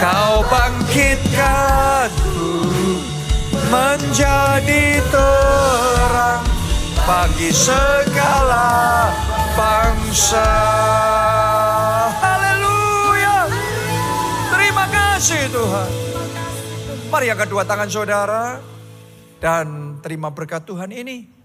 Kau 0.00 0.40
bangkitkanku 0.48 2.56
menjadi 3.68 4.96
terang 5.12 6.41
bagi 7.02 7.50
segala 7.50 9.10
bangsa. 9.58 10.50
Haleluya. 12.22 13.38
Terima 14.54 14.84
kasih 14.86 15.42
Tuhan. 15.50 15.90
Mari 17.10 17.26
angkat 17.28 17.48
dua 17.50 17.62
tangan 17.66 17.90
saudara 17.90 18.44
dan 19.42 19.98
terima 20.00 20.32
berkat 20.32 20.64
Tuhan 20.64 20.94
ini. 20.94 21.41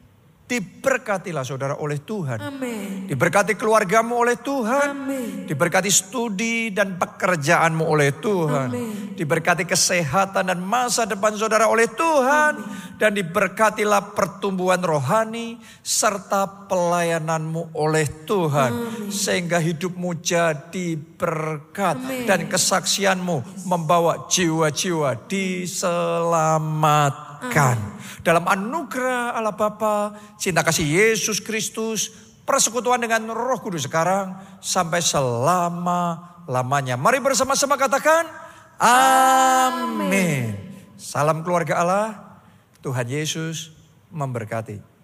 Diberkatilah 0.48 1.44
saudara 1.44 1.76
oleh 1.76 2.00
Tuhan. 2.00 2.40
Amin. 2.40 3.04
Diberkati 3.04 3.60
keluargamu 3.60 4.16
oleh 4.16 4.40
Tuhan. 4.40 4.96
Amin. 4.96 5.44
Diberkati 5.44 5.92
studi 5.92 6.72
dan 6.72 6.96
pekerjaanmu 6.96 7.84
oleh 7.84 8.16
Tuhan. 8.16 8.72
Amin. 8.72 9.12
Diberkati 9.12 9.68
kesehatan 9.68 10.48
dan 10.48 10.64
masa 10.64 11.04
depan 11.04 11.36
saudara 11.36 11.68
oleh 11.68 11.92
Tuhan. 11.92 12.64
Dan 12.96 13.20
diberkatilah 13.20 14.16
pertumbuhan 14.16 14.80
rohani 14.80 15.60
serta 15.84 16.72
pelayananmu 16.72 17.76
oleh 17.76 18.08
Tuhan. 18.24 19.04
Sehingga 19.12 19.60
hidupmu 19.60 20.16
jadi 20.24 20.96
berkat. 20.96 22.00
Amin. 22.00 22.24
Dan 22.24 22.48
kesaksianmu 22.48 23.68
membawa 23.68 24.32
jiwa-jiwa 24.32 25.28
Dalam 28.26 28.44
anugerah 28.44 29.38
Allah 29.38 29.54
Bapa, 29.54 30.18
cinta 30.42 30.66
kasih 30.66 30.84
Yesus 30.84 31.40
Kristus, 31.40 32.12
persekutuan 32.48 33.04
dengan 33.04 33.28
Roh 33.32 33.60
Kudus 33.60 33.86
sekarang 33.86 34.36
sampai 34.64 35.04
selama-lamanya. 35.04 36.96
Mari 36.96 37.20
bersama-sama 37.20 37.76
katakan 37.76 38.28
amin. 38.80 40.56
Salam 40.98 41.44
keluarga 41.46 41.84
Allah. 41.84 42.08
Tuhan 42.82 43.06
Yesus 43.10 43.76
memberkati. 44.10 44.97